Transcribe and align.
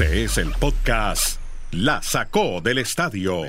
Este 0.00 0.22
es 0.22 0.38
el 0.38 0.52
podcast 0.52 1.40
La 1.72 2.00
Sacó 2.02 2.60
del 2.60 2.78
Estadio 2.78 3.42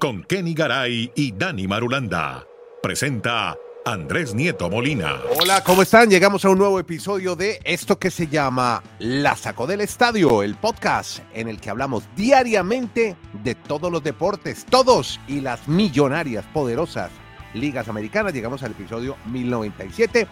con 0.00 0.24
Kenny 0.24 0.54
Garay 0.54 1.12
y 1.14 1.32
Dani 1.32 1.68
Marulanda. 1.68 2.46
Presenta 2.82 3.54
Andrés 3.84 4.34
Nieto 4.34 4.70
Molina. 4.70 5.20
Hola, 5.38 5.62
¿cómo 5.62 5.82
están? 5.82 6.08
Llegamos 6.08 6.46
a 6.46 6.48
un 6.48 6.56
nuevo 6.56 6.80
episodio 6.80 7.36
de 7.36 7.60
esto 7.62 7.98
que 7.98 8.10
se 8.10 8.26
llama 8.26 8.82
La 9.00 9.36
Sacó 9.36 9.66
del 9.66 9.82
Estadio, 9.82 10.42
el 10.42 10.54
podcast 10.54 11.18
en 11.34 11.46
el 11.46 11.60
que 11.60 11.68
hablamos 11.68 12.04
diariamente 12.16 13.14
de 13.44 13.54
todos 13.54 13.92
los 13.92 14.02
deportes, 14.02 14.64
todos 14.64 15.20
y 15.28 15.42
las 15.42 15.68
millonarias, 15.68 16.46
poderosas 16.54 17.10
ligas 17.52 17.86
americanas. 17.88 18.32
Llegamos 18.32 18.62
al 18.62 18.70
episodio 18.70 19.18
1097 19.26 20.26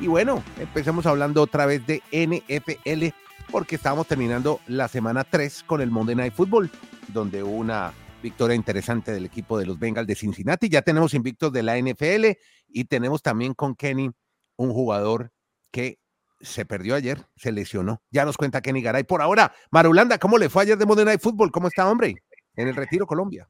y 0.00 0.08
bueno, 0.08 0.42
empecemos 0.58 1.06
hablando 1.06 1.40
otra 1.40 1.66
vez 1.66 1.86
de 1.86 2.02
NFL 2.10 3.14
porque 3.50 3.76
estábamos 3.76 4.06
terminando 4.06 4.60
la 4.66 4.88
semana 4.88 5.24
3 5.24 5.64
con 5.64 5.80
el 5.80 5.90
Monday 5.90 6.14
Night 6.14 6.34
Football, 6.34 6.70
donde 7.08 7.42
hubo 7.42 7.56
una 7.56 7.92
victoria 8.22 8.54
interesante 8.54 9.12
del 9.12 9.24
equipo 9.24 9.58
de 9.58 9.66
los 9.66 9.78
Bengals 9.78 10.06
de 10.06 10.14
Cincinnati. 10.14 10.68
Ya 10.68 10.82
tenemos 10.82 11.14
invictos 11.14 11.52
de 11.52 11.62
la 11.62 11.78
NFL 11.78 12.38
y 12.68 12.84
tenemos 12.84 13.22
también 13.22 13.54
con 13.54 13.74
Kenny 13.74 14.10
un 14.56 14.72
jugador 14.72 15.30
que 15.70 15.98
se 16.40 16.64
perdió 16.64 16.94
ayer, 16.94 17.18
se 17.36 17.52
lesionó. 17.52 18.02
Ya 18.10 18.24
nos 18.24 18.36
cuenta 18.36 18.60
Kenny 18.60 18.82
Garay. 18.82 19.04
Por 19.04 19.22
ahora, 19.22 19.52
Marulanda, 19.70 20.18
¿cómo 20.18 20.38
le 20.38 20.48
fue 20.48 20.62
ayer 20.62 20.78
de 20.78 20.86
Monday 20.86 21.04
Night 21.04 21.20
Football? 21.20 21.50
¿Cómo 21.50 21.68
está, 21.68 21.90
hombre? 21.90 22.14
En 22.54 22.68
el 22.68 22.76
Retiro 22.76 23.06
Colombia. 23.06 23.48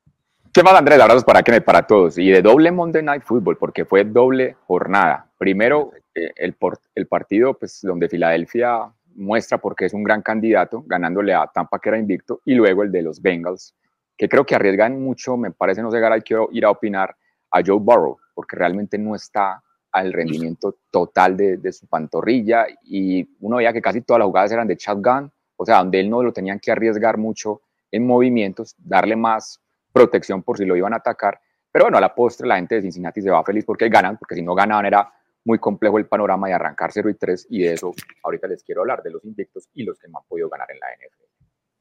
¿Qué 0.53 0.62
más, 0.62 0.75
Andrés? 0.75 0.98
Abrazos 1.01 1.25
para 1.25 1.42
Kenny, 1.42 1.61
para 1.61 1.87
todos. 1.87 2.17
Y 2.19 2.30
de 2.30 2.41
doble 2.41 2.73
Monday 2.73 3.03
Night 3.03 3.23
Football, 3.23 3.59
porque 3.59 3.84
fue 3.84 4.05
doble 4.05 4.56
jornada. 4.67 5.30
Primero, 5.37 5.92
eh, 6.15 6.33
el, 6.37 6.56
el 6.95 7.06
partido 7.06 7.59
pues, 7.59 7.80
donde 7.83 8.09
Filadelfia 8.09 8.92
muestra 9.18 9.58
porque 9.58 9.86
es 9.86 9.92
un 9.92 10.02
gran 10.02 10.22
candidato, 10.22 10.82
ganándole 10.86 11.34
a 11.34 11.46
Tampa, 11.46 11.78
que 11.78 11.88
era 11.90 11.98
invicto, 11.98 12.40
y 12.45 12.54
luego 12.54 12.82
el 12.82 12.92
de 12.92 13.02
los 13.02 13.20
Bengals, 13.20 13.74
que 14.16 14.28
creo 14.28 14.47
que 14.47 14.55
arriesgan 14.55 15.00
mucho, 15.00 15.36
me 15.36 15.50
parece 15.50 15.83
no 15.83 15.91
llegar, 15.91 16.22
quiero 16.22 16.48
ir 16.52 16.64
a 16.64 16.70
opinar 16.70 17.14
a 17.50 17.60
Joe 17.64 17.78
Burrow, 17.80 18.16
porque 18.34 18.56
realmente 18.56 18.98
no 18.98 19.14
está 19.14 19.62
al 19.92 20.12
rendimiento 20.12 20.77
total 20.91 21.36
de, 21.36 21.72
su 21.72 21.86
pantorrilla, 21.86 22.66
y 22.84 23.28
uno 23.41 23.56
veía 23.56 23.72
que 23.72 23.83
casi 23.83 24.00
todas 24.00 24.20
las 24.20 24.27
jugadas 24.27 24.52
eran 24.52 24.69
de 24.69 24.77
shotgun, 24.77 25.30
o 25.56 25.66
sea, 25.66 25.78
donde 25.78 26.00
él 26.00 26.08
no 26.08 26.22
lo 26.22 26.32
tenían 26.32 26.60
que 26.60 26.70
arriesgar 26.70 27.19
mucho 27.19 27.62
en 27.91 28.06
movimientos, 28.06 28.75
darle 28.78 29.16
más 29.16 29.60
protección 29.92 30.42
por 30.42 30.58
si 30.58 30.64
lo 30.64 30.77
iban 30.77 30.92
a 30.92 30.97
atacar, 30.97 31.41
pero 31.72 31.86
bueno, 31.86 31.98
a 31.98 32.00
la 32.00 32.14
postre 32.14 32.47
la 32.47 32.56
gente 32.56 32.77
de 32.77 32.82
Cincinnati 32.82 33.20
se 33.20 33.30
va 33.30 33.42
feliz 33.44 33.64
porque 33.64 33.88
ganan, 33.88 34.16
porque 34.16 34.34
si 34.34 34.42
no 34.42 34.55
ganaban 34.55 34.86
era 34.86 35.12
muy 35.48 35.58
complejo 35.58 35.98
el 35.98 36.06
panorama 36.06 36.46
de 36.46 36.54
arrancar 36.54 36.92
0 36.92 37.08
y 37.08 37.14
3 37.14 37.46
y 37.48 37.62
de 37.62 37.72
eso 37.72 37.92
ahorita 38.22 38.46
les 38.46 38.62
quiero 38.62 38.82
hablar, 38.82 39.02
de 39.02 39.10
los 39.10 39.24
invictos 39.24 39.68
y 39.74 39.82
los 39.82 39.98
que 39.98 40.06
no 40.08 40.18
han 40.18 40.24
podido 40.28 40.48
ganar 40.50 40.70
en 40.70 40.78
la 40.78 40.86
NFL. 40.94 41.24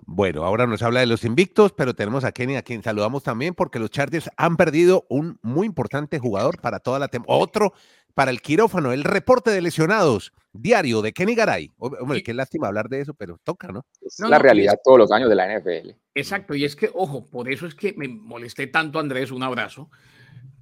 Bueno, 0.09 0.45
ahora 0.45 0.65
nos 0.65 0.81
habla 0.83 1.01
de 1.01 1.05
los 1.05 1.25
invictos, 1.25 1.73
pero 1.73 1.93
tenemos 1.93 2.23
a 2.23 2.31
Kenny, 2.31 2.55
a 2.55 2.61
quien 2.61 2.81
saludamos 2.81 3.23
también, 3.23 3.53
porque 3.53 3.77
los 3.77 3.91
Chargers 3.91 4.29
han 4.37 4.55
perdido 4.55 5.05
un 5.09 5.37
muy 5.41 5.67
importante 5.67 6.17
jugador 6.17 6.61
para 6.61 6.79
toda 6.79 6.97
la 6.97 7.09
temporada. 7.09 7.43
Otro 7.43 7.73
para 8.13 8.31
el 8.31 8.41
quirófano, 8.41 8.93
el 8.93 9.03
reporte 9.03 9.51
de 9.51 9.61
lesionados 9.61 10.31
diario 10.53 11.01
de 11.01 11.11
Kenny 11.11 11.35
Garay. 11.35 11.71
Hombre, 11.77 12.23
qué 12.23 12.33
lástima 12.33 12.67
hablar 12.67 12.87
de 12.87 13.01
eso, 13.01 13.13
pero 13.13 13.37
toca, 13.43 13.67
¿no? 13.67 13.85
Es 14.01 14.17
la 14.19 14.39
realidad 14.39 14.79
todos 14.81 14.97
los 14.97 15.11
años 15.11 15.29
de 15.29 15.35
la 15.35 15.59
NFL. 15.59 15.91
Exacto, 16.15 16.55
y 16.55 16.63
es 16.63 16.75
que, 16.77 16.89
ojo, 16.93 17.25
por 17.29 17.51
eso 17.51 17.67
es 17.67 17.75
que 17.75 17.93
me 17.97 18.07
molesté 18.07 18.67
tanto, 18.67 18.97
Andrés, 18.97 19.29
un 19.29 19.43
abrazo, 19.43 19.91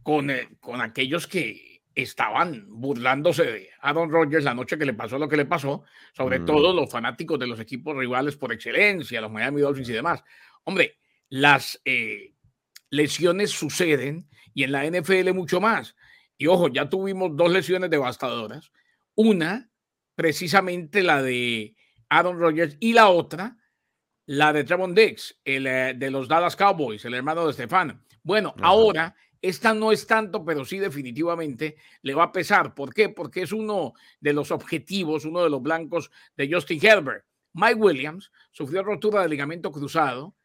con, 0.01 0.31
eh, 0.31 0.49
con 0.59 0.81
aquellos 0.81 1.27
que 1.27 1.74
estaban 1.95 2.65
burlándose 2.67 3.43
de 3.43 3.69
Aaron 3.79 4.11
Rodgers 4.11 4.43
la 4.43 4.53
noche 4.53 4.77
que 4.77 4.85
le 4.85 4.93
pasó 4.93 5.17
lo 5.17 5.29
que 5.29 5.37
le 5.37 5.45
pasó, 5.45 5.83
sobre 6.13 6.39
mm. 6.39 6.45
todo 6.45 6.73
los 6.73 6.91
fanáticos 6.91 7.39
de 7.39 7.47
los 7.47 7.59
equipos 7.59 7.95
rivales 7.95 8.35
por 8.35 8.51
excelencia, 8.51 9.21
los 9.21 9.31
Miami 9.31 9.61
Dolphins 9.61 9.89
y 9.89 9.93
demás. 9.93 10.23
Hombre, 10.65 10.99
las 11.29 11.81
eh, 11.85 12.33
lesiones 12.89 13.51
suceden 13.51 14.27
y 14.53 14.63
en 14.63 14.73
la 14.73 14.85
NFL 14.85 15.33
mucho 15.33 15.61
más. 15.61 15.95
Y 16.37 16.47
ojo, 16.47 16.67
ya 16.67 16.89
tuvimos 16.89 17.35
dos 17.35 17.51
lesiones 17.51 17.89
devastadoras. 17.89 18.71
Una, 19.15 19.69
precisamente 20.15 21.01
la 21.01 21.23
de 21.23 21.75
Aaron 22.09 22.39
Rodgers, 22.39 22.75
y 22.81 22.91
la 22.91 23.07
otra, 23.07 23.57
la 24.25 24.51
de 24.51 24.65
Trevon 24.65 24.93
Diggs, 24.93 25.39
el 25.45 25.67
eh, 25.67 25.93
de 25.95 26.11
los 26.11 26.27
Dallas 26.27 26.57
Cowboys, 26.57 27.05
el 27.05 27.13
hermano 27.13 27.47
de 27.47 27.53
Stefan. 27.53 28.03
Bueno, 28.21 28.53
ahora 28.61 29.15
esta 29.47 29.73
no 29.73 29.91
es 29.91 30.07
tanto, 30.07 30.43
pero 30.43 30.65
sí 30.65 30.79
definitivamente 30.79 31.75
le 32.01 32.15
va 32.15 32.23
a 32.23 32.31
pesar. 32.31 32.73
¿Por 32.73 32.93
qué? 32.93 33.09
Porque 33.09 33.43
es 33.43 33.51
uno 33.51 33.93
de 34.19 34.33
los 34.33 34.49
objetivos, 34.49 35.23
uno 35.23 35.43
de 35.43 35.49
los 35.49 35.61
blancos 35.61 36.09
de 36.35 36.51
Justin 36.51 36.79
Herbert. 36.83 37.25
Mike 37.53 37.75
Williams 37.75 38.31
sufrió 38.51 38.81
rotura 38.83 39.21
de 39.21 39.29
ligamento 39.29 39.71
cruzado 39.71 40.35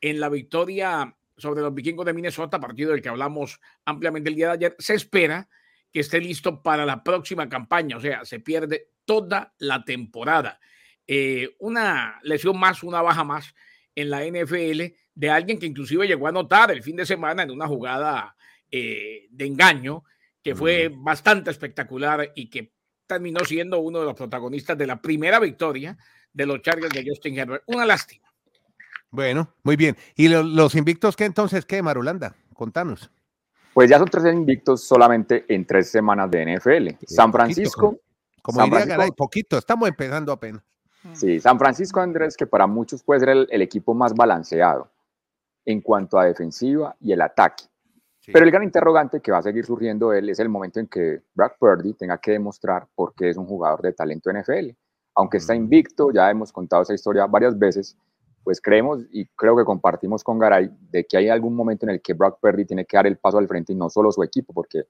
en 0.00 0.18
la 0.18 0.28
victoria 0.28 1.16
sobre 1.36 1.62
los 1.62 1.72
vikingos 1.72 2.04
de 2.04 2.12
Minnesota, 2.12 2.58
partido 2.58 2.90
del 2.90 3.00
que 3.00 3.08
hablamos 3.08 3.60
ampliamente 3.84 4.28
el 4.28 4.34
día 4.34 4.48
de 4.48 4.52
ayer. 4.54 4.76
Se 4.78 4.94
espera 4.94 5.48
que 5.92 6.00
esté 6.00 6.20
listo 6.20 6.60
para 6.60 6.84
la 6.84 7.04
próxima 7.04 7.48
campaña, 7.48 7.96
o 7.96 8.00
sea, 8.00 8.24
se 8.24 8.40
pierde 8.40 8.90
toda 9.04 9.54
la 9.58 9.84
temporada. 9.84 10.58
Eh, 11.06 11.54
una 11.60 12.18
lesión 12.22 12.58
más, 12.58 12.82
una 12.82 13.02
baja 13.02 13.22
más 13.22 13.54
en 13.94 14.10
la 14.10 14.24
NFL 14.24 14.94
de 15.14 15.30
alguien 15.30 15.58
que 15.58 15.66
inclusive 15.66 16.06
llegó 16.06 16.26
a 16.26 16.32
notar 16.32 16.70
el 16.72 16.82
fin 16.82 16.96
de 16.96 17.06
semana 17.06 17.44
en 17.44 17.50
una 17.50 17.66
jugada 17.66 18.36
eh, 18.70 19.26
de 19.30 19.46
engaño, 19.46 20.04
que 20.42 20.54
fue 20.54 20.90
bastante 20.94 21.50
espectacular 21.50 22.32
y 22.34 22.48
que 22.48 22.72
terminó 23.06 23.44
siendo 23.44 23.80
uno 23.80 24.00
de 24.00 24.04
los 24.04 24.14
protagonistas 24.14 24.76
de 24.76 24.86
la 24.86 25.00
primera 25.00 25.40
victoria 25.40 25.96
de 26.32 26.46
los 26.46 26.60
Chargers 26.62 26.92
de 26.92 27.04
Justin 27.06 27.38
Herbert. 27.38 27.64
Una 27.66 27.86
lástima. 27.86 28.28
Bueno, 29.10 29.54
muy 29.62 29.76
bien. 29.76 29.96
¿Y 30.14 30.28
los, 30.28 30.74
invictos 30.74 31.16
qué 31.16 31.24
entonces 31.24 31.64
qué, 31.64 31.82
Marulanda? 31.82 32.36
Contanos. 32.54 33.10
Pues 33.72 33.88
ya 33.88 33.98
son 33.98 34.08
tres 34.08 34.32
invictos 34.32 34.84
solamente 34.84 35.44
en 35.48 35.64
tres 35.64 35.90
semanas 35.90 36.30
de 36.30 36.56
NFL. 36.56 36.88
San 37.06 37.32
Francisco. 37.32 37.98
como, 38.42 38.62
diría 38.64 38.84
Garay, 38.84 39.10
poquito, 39.12 39.56
estamos 39.56 39.88
empezando 39.88 40.32
apenas. 40.32 40.62
Sí, 41.14 41.40
San 41.40 41.58
Francisco 41.58 42.00
Andrés, 42.00 42.36
que 42.36 42.46
para 42.46 42.66
muchos 42.66 43.02
puede 43.02 43.20
ser 43.20 43.46
el 43.48 43.62
equipo 43.62 43.94
más 43.94 44.12
balanceado 44.14 44.90
en 45.64 45.80
cuanto 45.80 46.18
a 46.18 46.24
defensiva 46.24 46.96
y 47.00 47.12
el 47.12 47.20
ataque. 47.20 47.64
Pero 48.32 48.44
el 48.44 48.50
gran 48.50 48.62
interrogante 48.62 49.20
que 49.20 49.32
va 49.32 49.38
a 49.38 49.42
seguir 49.42 49.64
surgiendo 49.64 50.12
él 50.12 50.28
es 50.28 50.38
el 50.38 50.48
momento 50.48 50.80
en 50.80 50.86
que 50.86 51.22
Brad 51.34 51.52
Purdy 51.58 51.94
tenga 51.94 52.18
que 52.18 52.32
demostrar 52.32 52.86
por 52.94 53.14
qué 53.14 53.30
es 53.30 53.36
un 53.36 53.46
jugador 53.46 53.80
de 53.80 53.92
talento 53.92 54.30
NFL. 54.30 54.70
Aunque 55.14 55.38
está 55.38 55.54
mm. 55.54 55.56
invicto, 55.56 56.10
ya 56.12 56.30
hemos 56.30 56.52
contado 56.52 56.82
esa 56.82 56.94
historia 56.94 57.26
varias 57.26 57.58
veces, 57.58 57.96
pues 58.44 58.60
creemos 58.60 59.00
y 59.10 59.26
creo 59.28 59.56
que 59.56 59.64
compartimos 59.64 60.22
con 60.22 60.38
Garay 60.38 60.70
de 60.90 61.04
que 61.04 61.16
hay 61.16 61.28
algún 61.28 61.54
momento 61.54 61.86
en 61.86 61.90
el 61.90 62.02
que 62.02 62.12
Brock 62.12 62.38
Purdy 62.40 62.64
tiene 62.64 62.84
que 62.84 62.96
dar 62.96 63.06
el 63.06 63.16
paso 63.16 63.38
al 63.38 63.48
frente 63.48 63.72
y 63.72 63.76
no 63.76 63.88
solo 63.88 64.12
su 64.12 64.22
equipo, 64.22 64.52
porque 64.52 64.84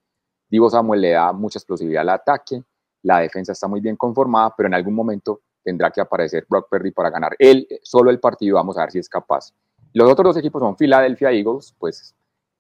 Divo 0.49 0.69
Samuel 0.69 1.01
le 1.01 1.11
da 1.11 1.33
mucha 1.33 1.59
explosividad 1.59 2.03
al 2.03 2.11
ataque, 2.11 2.63
la 3.03 3.21
defensa 3.21 3.53
está 3.53 3.69
muy 3.69 3.81
bien 3.81 3.97
conformada, 3.97 4.55
pero 4.57 4.67
en 4.67 4.75
algún 4.75 4.95
momento 4.95 5.43
tendrá 5.63 5.91
que 5.91 6.01
aparecer 6.01 6.47
Brock 6.49 6.69
Purdy 6.71 6.91
para 6.91 7.11
ganar 7.11 7.37
él 7.39 7.67
solo 7.83 8.11
el 8.11 8.19
partido, 8.19 8.57
vamos 8.57 8.77
a 8.79 8.81
ver 8.83 8.93
si 8.93 8.99
es 8.99 9.09
capaz. 9.09 9.53
Los 9.93 10.11
otros 10.11 10.35
dos 10.35 10.37
equipos 10.37 10.61
son 10.61 10.77
Philadelphia 10.77 11.31
Eagles, 11.31 11.75
pues 11.79 12.15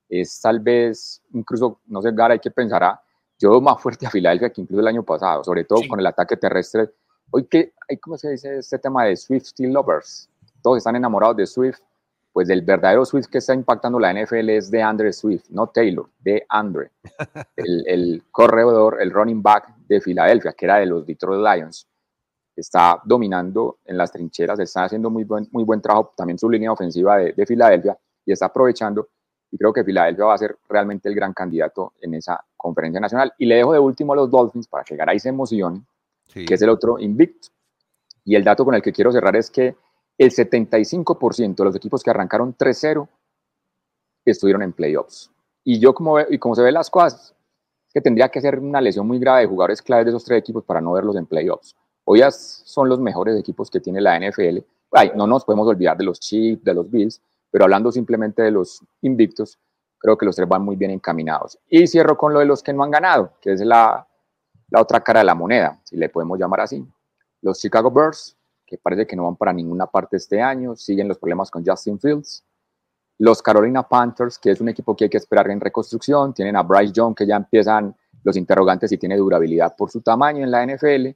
es 0.08 0.41
tal 0.41 0.60
vez, 0.60 1.22
incluso, 1.32 1.80
no 1.86 2.00
sé, 2.00 2.10
Gara, 2.12 2.32
hay 2.32 2.41
que 2.41 2.50
pensar, 2.50 3.00
yo 3.38 3.50
veo 3.50 3.60
más 3.60 3.80
fuerte 3.80 4.06
a 4.06 4.10
Filadelfia 4.10 4.50
que 4.50 4.60
incluso 4.60 4.80
el 4.80 4.88
año 4.88 5.04
pasado, 5.04 5.44
sobre 5.44 5.64
todo 5.64 5.80
con 5.88 6.00
el 6.00 6.06
ataque 6.06 6.36
terrestre. 6.36 6.91
Hoy 7.30 7.46
que, 7.46 7.74
¿cómo 8.00 8.16
se 8.16 8.30
dice 8.30 8.58
este 8.58 8.78
tema 8.78 9.04
de 9.04 9.16
Swift 9.16 9.52
Lovers? 9.58 10.28
Todos 10.62 10.78
están 10.78 10.96
enamorados 10.96 11.36
de 11.36 11.46
Swift, 11.46 11.78
pues 12.32 12.48
el 12.50 12.62
verdadero 12.62 13.04
Swift 13.04 13.26
que 13.26 13.38
está 13.38 13.54
impactando 13.54 13.98
la 13.98 14.12
NFL 14.12 14.48
es 14.50 14.70
de 14.70 14.82
Andre 14.82 15.12
Swift, 15.12 15.44
no 15.50 15.69
Taylor, 15.69 16.08
de 16.19 16.44
Andre, 16.48 16.90
el, 17.56 17.84
el 17.86 18.25
corredor, 18.30 19.00
el 19.00 19.10
running 19.10 19.42
back 19.42 19.75
de 19.86 20.00
Filadelfia, 20.00 20.52
que 20.52 20.64
era 20.64 20.76
de 20.76 20.86
los 20.86 21.06
Detroit 21.06 21.42
Lions. 21.42 21.86
Está 22.56 23.00
dominando 23.04 23.78
en 23.84 23.96
las 23.96 24.10
trincheras, 24.10 24.58
está 24.58 24.84
haciendo 24.84 25.10
muy 25.10 25.22
buen, 25.22 25.48
muy 25.52 25.62
buen 25.62 25.81
trabajo 25.81 26.12
también 26.16 26.38
su 26.38 26.50
línea 26.50 26.72
ofensiva 26.72 27.19
de, 27.19 27.32
de 27.32 27.46
Filadelfia 27.46 27.96
y 28.26 28.32
está 28.32 28.46
aprovechando 28.46 29.08
y 29.50 29.56
creo 29.56 29.72
que 29.72 29.84
Filadelfia 29.84 30.24
va 30.24 30.34
a 30.34 30.38
ser 30.38 30.56
realmente 30.68 31.08
el 31.08 31.14
gran 31.14 31.32
candidato 31.32 31.92
en 32.00 32.14
esa 32.14 32.44
conferencia 32.56 33.00
nacional. 33.00 33.32
Y 33.38 33.46
le 33.46 33.56
dejo 33.56 33.72
de 33.72 33.78
último 33.78 34.12
a 34.12 34.16
los 34.16 34.30
Dolphins 34.30 34.68
para 34.68 34.84
que 34.84 34.96
Garay 34.96 35.18
se 35.18 35.30
emocione, 35.30 35.82
que 36.32 36.54
es 36.54 36.62
el 36.62 36.68
otro 36.68 36.98
invicto. 36.98 37.48
Y 38.24 38.34
el 38.34 38.44
dato 38.44 38.64
con 38.64 38.74
el 38.74 38.82
que 38.82 38.92
quiero 38.92 39.10
cerrar 39.10 39.36
es 39.36 39.50
que 39.50 39.74
el 40.18 40.30
75% 40.30 41.54
de 41.54 41.64
los 41.64 41.76
equipos 41.76 42.02
que 42.02 42.10
arrancaron 42.10 42.54
3-0 42.54 43.08
estuvieron 44.24 44.62
en 44.62 44.72
playoffs. 44.72 45.30
Y 45.64 45.78
yo, 45.78 45.94
como, 45.94 46.20
y 46.20 46.38
como 46.38 46.54
se 46.54 46.62
ven 46.62 46.74
las 46.74 46.90
cosas, 46.90 47.34
es 47.86 47.92
que 47.94 48.00
tendría 48.00 48.28
que 48.28 48.40
ser 48.40 48.58
una 48.58 48.80
lesión 48.80 49.06
muy 49.06 49.18
grave 49.18 49.42
de 49.42 49.46
jugadores 49.46 49.80
claves 49.80 50.06
de 50.06 50.10
esos 50.10 50.24
tres 50.24 50.40
equipos 50.40 50.64
para 50.64 50.80
no 50.80 50.92
verlos 50.92 51.16
en 51.16 51.24
playoffs. 51.24 51.74
Hoy 52.04 52.20
son 52.30 52.88
los 52.88 53.00
mejores 53.00 53.38
equipos 53.38 53.70
que 53.70 53.80
tiene 53.80 54.00
la 54.00 54.18
NFL. 54.18 54.58
Ay, 54.92 55.12
no 55.14 55.26
nos 55.26 55.44
podemos 55.44 55.66
olvidar 55.68 55.96
de 55.96 56.04
los 56.04 56.20
Chiefs, 56.20 56.64
de 56.64 56.74
los 56.74 56.90
Bills, 56.90 57.20
pero 57.50 57.64
hablando 57.64 57.90
simplemente 57.90 58.42
de 58.42 58.50
los 58.50 58.84
invictos, 59.02 59.58
creo 59.98 60.16
que 60.16 60.26
los 60.26 60.36
tres 60.36 60.48
van 60.48 60.62
muy 60.62 60.76
bien 60.76 60.90
encaminados. 60.90 61.58
Y 61.68 61.86
cierro 61.86 62.16
con 62.16 62.32
lo 62.32 62.40
de 62.40 62.46
los 62.46 62.62
que 62.62 62.72
no 62.72 62.84
han 62.84 62.90
ganado, 62.90 63.32
que 63.40 63.52
es 63.52 63.60
la, 63.60 64.06
otra 64.74 65.02
cara 65.02 65.20
de 65.20 65.26
la 65.26 65.34
moneda, 65.34 65.80
si 65.84 65.96
le 65.96 66.08
podemos 66.08 66.38
llamar 66.38 66.60
así. 66.60 66.86
Los 67.42 67.58
Chicago 67.58 67.90
Bears, 67.90 68.36
que 68.66 68.78
parece 68.78 69.06
que 69.06 69.16
no 69.16 69.24
van 69.24 69.36
para 69.36 69.52
ninguna 69.52 69.86
parte 69.86 70.16
este 70.16 70.40
año, 70.40 70.76
siguen 70.76 71.08
los 71.08 71.18
problemas 71.18 71.50
con 71.50 71.64
Justin 71.64 71.98
Fields. 71.98 72.44
Los 73.18 73.42
Carolina 73.42 73.82
Panthers, 73.82 74.38
que 74.38 74.50
es 74.50 74.60
un 74.60 74.68
equipo 74.68 74.94
que 74.94 75.04
hay 75.04 75.10
que 75.10 75.16
esperar 75.16 75.50
en 75.50 75.60
reconstrucción, 75.60 76.32
tienen 76.32 76.54
a 76.54 76.62
Bryce 76.62 76.92
Young, 76.92 77.16
que 77.16 77.26
ya 77.26 77.36
empiezan 77.36 77.96
los 78.22 78.36
interrogantes 78.36 78.90
si 78.90 78.98
tiene 78.98 79.16
durabilidad 79.16 79.74
por 79.76 79.90
su 79.90 80.02
tamaño 80.02 80.44
en 80.44 80.50
la 80.50 80.64
NFL. 80.64 81.08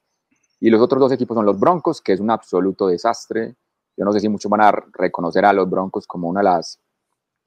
Y 0.61 0.71
los 0.71 0.81
otros 0.81 1.01
dos 1.01 1.13
equipos 1.13 1.37
son 1.37 1.47
los 1.47 1.59
Broncos, 1.59 2.01
que 2.01 2.13
es 2.13 2.21
un 2.21 2.31
absoluto 2.31 2.89
desastre. 2.89 3.55
Yo 4.03 4.07
no 4.07 4.13
sé 4.13 4.19
si 4.19 4.29
muchos 4.29 4.51
van 4.51 4.63
a 4.63 4.73
reconocer 4.95 5.45
a 5.45 5.53
los 5.53 5.71
Broncos 5.71 6.09
como 6.09 6.29
una 6.29 6.41
de 6.41 6.45
las 6.45 6.81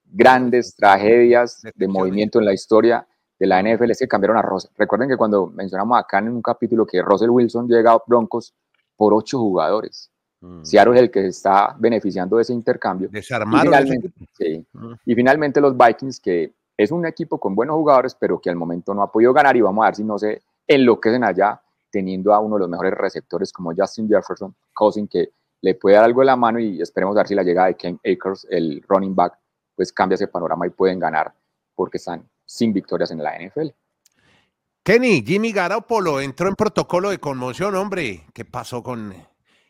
grandes 0.06 0.74
tragedias 0.74 1.62
de 1.76 1.88
movimiento 1.90 2.40
en 2.40 2.46
la 2.46 2.54
historia 2.54 3.06
de 3.38 3.46
la 3.46 3.62
NFL 3.62 3.92
es 3.92 4.00
que 4.00 4.08
cambiaron 4.08 4.38
a 4.38 4.42
Russell. 4.42 4.72
Recuerden 4.78 5.10
que 5.10 5.18
cuando 5.18 5.48
mencionamos 5.48 6.00
acá 6.00 6.20
en 6.20 6.30
un 6.30 6.42
capítulo 6.42 6.86
que 6.86 7.02
Russell 7.02 7.30
Wilson 7.30 7.68
llega 7.68 7.92
a 7.92 8.02
Broncos 8.08 8.54
por 8.96 9.14
ocho 9.14 9.38
jugadores. 9.38 10.10
Mm. 10.40 10.64
Seattle 10.64 10.96
es 10.96 11.02
el 11.02 11.12
que 11.12 11.28
está 11.28 11.76
beneficiando 11.78 12.38
de 12.38 12.44
ese 12.44 12.54
intercambio. 12.54 13.10
Desarmaron. 13.12 13.66
Y 13.66 13.68
finalmente, 13.68 14.14
sí, 14.38 14.66
mm. 14.72 14.94
y 15.08 15.14
finalmente 15.14 15.60
los 15.60 15.76
Vikings, 15.76 16.22
que 16.22 16.54
es 16.78 16.90
un 16.90 17.06
equipo 17.06 17.38
con 17.38 17.54
buenos 17.54 17.76
jugadores, 17.76 18.16
pero 18.16 18.40
que 18.40 18.50
al 18.50 18.56
momento 18.56 18.94
no 18.94 19.02
ha 19.02 19.12
podido 19.12 19.34
ganar 19.34 19.58
y 19.58 19.62
vamos 19.62 19.84
a 19.84 19.88
ver 19.88 19.96
si 19.96 20.06
no 20.06 20.18
se 20.18 20.42
enloquecen 20.66 21.26
allá 21.26 21.62
teniendo 21.92 22.34
a 22.34 22.40
uno 22.40 22.56
de 22.56 22.62
los 22.62 22.70
mejores 22.70 22.94
receptores 22.94 23.52
como 23.52 23.74
Justin 23.76 24.08
Jefferson, 24.08 24.56
Cousin, 24.74 25.10
que 25.10 25.32
le 25.62 25.76
puede 25.76 25.96
dar 25.96 26.06
algo 26.06 26.22
de 26.22 26.28
la 26.28 26.36
mano 26.36 26.60
y 26.60 26.82
esperemos 26.82 27.16
ver 27.16 27.28
si 27.28 27.36
la 27.36 27.44
llegada 27.44 27.68
de 27.68 27.76
Ken 27.76 28.00
Akers, 28.06 28.48
el 28.50 28.84
running 28.88 29.16
back, 29.16 29.38
pues 29.76 29.92
cambia 29.92 30.16
ese 30.16 30.28
panorama 30.28 30.68
y 30.68 30.70
pueden 30.70 31.00
ganar 31.00 31.34
porque 31.74 31.98
están 31.98 32.28
sin 32.46 32.74
victorias 32.74 33.12
en 33.12 33.22
la 33.24 33.38
NFL. 33.38 33.70
Kenny, 34.84 35.24
Jimmy 35.26 35.52
Garoppolo 35.52 36.22
entró 36.22 36.48
en 36.48 36.56
protocolo 36.56 37.10
de 37.10 37.18
conmoción, 37.18 37.76
hombre. 37.76 38.26
¿Qué 38.34 38.46
pasó 38.46 38.84
con 38.84 39.16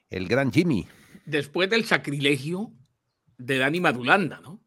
el 0.09 0.27
gran 0.27 0.51
Jimmy? 0.51 0.87
Después 1.25 1.69
del 1.69 1.85
sacrilegio 1.85 2.71
de 3.37 3.57
Dani 3.57 3.79
Madulanda, 3.79 4.41
¿no? 4.41 4.59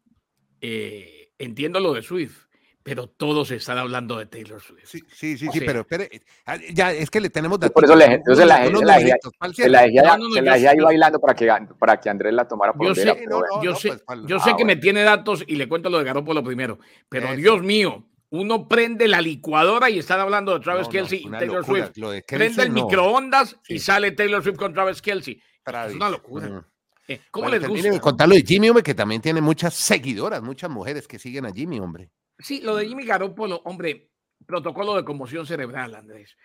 Eh, 0.59 1.33
entiendo 1.37 1.79
lo 1.79 1.93
de 1.93 2.01
Swift, 2.01 2.48
pero 2.83 3.07
todos 3.07 3.51
están 3.51 3.77
hablando 3.77 4.17
de 4.17 4.25
Taylor 4.25 4.61
Swift. 4.61 4.85
Sí, 4.85 5.01
sí, 5.13 5.37
sí, 5.37 5.47
sí 5.51 5.59
pero 5.61 5.81
espere, 5.81 6.09
ah, 6.45 6.57
ya 6.73 6.91
es 6.91 7.09
que 7.09 7.19
le 7.19 7.29
tenemos 7.29 7.59
Por 7.59 7.83
eso 7.83 7.95
le, 7.95 8.05
entonces 8.05 8.45
la, 8.45 8.61
dejé 8.61 10.67
ahí 10.67 10.77
bailando 10.77 11.19
para 11.19 11.33
que, 11.33 11.51
para 11.77 11.99
que 11.99 12.09
Andrés 12.09 12.33
la 12.33 12.47
tomara 12.47 12.73
por 12.73 12.87
Yo 12.87 12.95
sé, 12.95 13.25
yo 13.61 13.75
sé, 13.75 13.99
pues, 14.05 14.19
yo 14.25 14.39
sé 14.39 14.51
ah, 14.51 14.55
que 14.57 14.65
me 14.65 14.77
tiene 14.77 15.03
datos 15.03 15.43
y 15.45 15.55
le 15.55 15.67
cuento 15.67 15.89
lo 15.89 15.99
de 15.99 16.05
Garoppolo 16.05 16.43
primero, 16.43 16.79
pero 17.09 17.35
Dios 17.35 17.61
mío, 17.61 18.05
uno 18.31 18.67
prende 18.67 19.07
la 19.07 19.21
licuadora 19.21 19.89
y 19.89 19.99
están 19.99 20.19
hablando 20.19 20.53
de 20.53 20.59
Travis 20.59 20.87
Kelsey 20.87 21.23
y 21.25 21.29
Taylor 21.29 21.65
Swift. 21.65 21.91
prende 22.27 22.63
el 22.63 22.71
microondas 22.71 23.57
y 23.67 23.79
sale 23.79 24.11
Taylor 24.11 24.43
Swift 24.43 24.57
con 24.57 24.73
Travis 24.73 25.01
Kelsey. 25.01 25.41
Es 25.65 25.95
una 25.95 26.09
locura. 26.09 26.65
Eh, 27.07 27.21
¿Cómo 27.31 27.49
les 27.49 27.67
gusta? 27.67 27.99
Contarlo 27.99 28.35
de 28.35 28.43
Jimmy, 28.43 28.69
hombre, 28.69 28.83
que 28.83 28.93
también 28.93 29.19
tiene 29.19 29.41
muchas 29.41 29.73
seguidoras, 29.73 30.43
muchas 30.43 30.69
mujeres 30.69 31.07
que 31.07 31.17
siguen 31.17 31.47
a 31.47 31.51
Jimmy, 31.51 31.79
hombre. 31.79 32.11
Sí, 32.39 32.61
lo 32.61 32.75
de 32.75 32.87
Jimmy 32.87 33.05
Garoppolo, 33.05 33.61
hombre, 33.65 34.09
protocolo 34.45 34.95
de 34.95 35.03
conmoción 35.03 35.45
cerebral, 35.45 35.93
Andrés. 35.93 36.37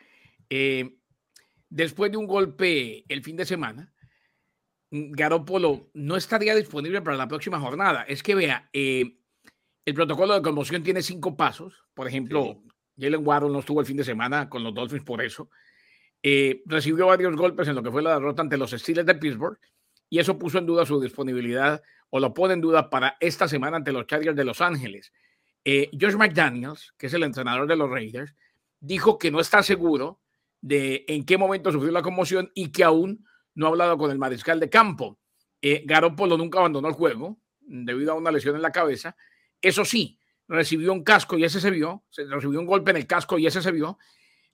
Eh, 0.50 0.98
después 1.68 2.10
de 2.10 2.18
un 2.18 2.26
golpe 2.26 3.04
el 3.08 3.22
fin 3.22 3.36
de 3.36 3.46
semana, 3.46 3.92
Garoppolo 4.90 5.90
no 5.94 6.16
estaría 6.16 6.54
disponible 6.54 7.00
para 7.02 7.16
la 7.16 7.28
próxima 7.28 7.60
jornada. 7.60 8.02
Es 8.04 8.22
que 8.22 8.34
vea, 8.34 8.68
eh, 8.72 9.18
el 9.84 9.94
protocolo 9.94 10.34
de 10.34 10.42
conmoción 10.42 10.82
tiene 10.82 11.02
cinco 11.02 11.36
pasos. 11.36 11.84
Por 11.94 12.08
ejemplo, 12.08 12.62
Jalen 12.98 13.26
Warren 13.26 13.52
no 13.52 13.60
estuvo 13.60 13.80
el 13.80 13.86
fin 13.86 13.96
de 13.96 14.04
semana 14.04 14.48
con 14.48 14.62
los 14.62 14.74
Dolphins 14.74 15.04
por 15.04 15.22
eso. 15.22 15.50
Eh, 16.22 16.62
recibió 16.66 17.06
varios 17.06 17.36
golpes 17.36 17.68
en 17.68 17.74
lo 17.74 17.82
que 17.82 17.90
fue 17.90 18.02
la 18.02 18.14
derrota 18.14 18.42
ante 18.42 18.56
los 18.56 18.70
Steelers 18.70 19.06
de 19.06 19.14
Pittsburgh 19.14 19.58
y 20.08 20.18
eso 20.18 20.38
puso 20.38 20.58
en 20.58 20.66
duda 20.66 20.86
su 20.86 21.00
disponibilidad 21.00 21.82
o 22.08 22.20
lo 22.20 22.32
pone 22.32 22.54
en 22.54 22.60
duda 22.60 22.88
para 22.88 23.16
esta 23.20 23.46
semana 23.48 23.76
ante 23.76 23.92
los 23.92 24.06
Chargers 24.06 24.36
de 24.36 24.44
Los 24.44 24.60
Ángeles. 24.60 25.12
Eh, 25.64 25.90
Josh 25.98 26.14
McDaniels, 26.14 26.92
que 26.98 27.06
es 27.06 27.14
el 27.14 27.22
entrenador 27.22 27.66
de 27.66 27.76
los 27.76 27.90
Raiders, 27.90 28.34
dijo 28.80 29.18
que 29.18 29.30
no 29.30 29.40
está 29.40 29.62
seguro 29.62 30.20
de 30.60 31.04
en 31.08 31.24
qué 31.24 31.38
momento 31.38 31.72
sufrió 31.72 31.90
la 31.90 32.02
conmoción 32.02 32.50
y 32.54 32.70
que 32.70 32.84
aún 32.84 33.26
no 33.54 33.66
ha 33.66 33.68
hablado 33.70 33.96
con 33.96 34.10
el 34.10 34.18
mariscal 34.18 34.60
de 34.60 34.68
campo. 34.68 35.18
Eh, 35.62 35.82
Garoppolo 35.86 36.36
nunca 36.36 36.58
abandonó 36.58 36.88
el 36.88 36.94
juego 36.94 37.38
debido 37.60 38.12
a 38.12 38.16
una 38.16 38.30
lesión 38.30 38.56
en 38.56 38.62
la 38.62 38.72
cabeza. 38.72 39.16
Eso 39.60 39.84
sí, 39.84 40.18
recibió 40.48 40.92
un 40.92 41.02
casco 41.02 41.38
y 41.38 41.44
ese 41.44 41.60
se 41.60 41.70
vio, 41.70 42.04
recibió 42.28 42.60
un 42.60 42.66
golpe 42.66 42.90
en 42.90 42.98
el 42.98 43.06
casco 43.06 43.38
y 43.38 43.46
ese 43.46 43.62
se 43.62 43.72
vio, 43.72 43.98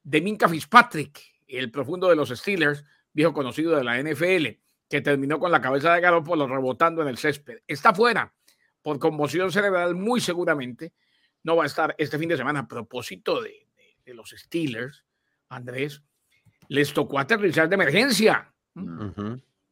de 0.02 0.20
Minka 0.20 0.48
Fitzpatrick, 0.48 1.20
el 1.48 1.70
profundo 1.70 2.08
de 2.08 2.16
los 2.16 2.28
Steelers, 2.28 2.84
viejo 3.12 3.32
conocido 3.32 3.76
de 3.76 3.82
la 3.82 4.00
NFL, 4.00 4.60
que 4.88 5.00
terminó 5.00 5.38
con 5.40 5.50
la 5.50 5.60
cabeza 5.60 5.94
de 5.94 6.00
Garoppolo 6.00 6.46
rebotando 6.46 7.02
en 7.02 7.08
el 7.08 7.18
césped. 7.18 7.58
Está 7.66 7.92
fuera 7.92 8.32
por 8.82 8.98
conmoción 8.98 9.52
cerebral, 9.52 9.94
muy 9.94 10.20
seguramente 10.20 10.92
no 11.42 11.56
va 11.56 11.64
a 11.64 11.66
estar 11.66 11.94
este 11.98 12.18
fin 12.18 12.28
de 12.28 12.36
semana. 12.36 12.60
A 12.60 12.68
propósito 12.68 13.42
de, 13.42 13.66
los 14.06 14.30
Steelers, 14.36 15.04
Andrés, 15.48 16.02
les 16.68 16.92
tocó 16.92 17.18
aterrizar 17.18 17.68
de 17.68 17.74
emergencia 17.74 18.52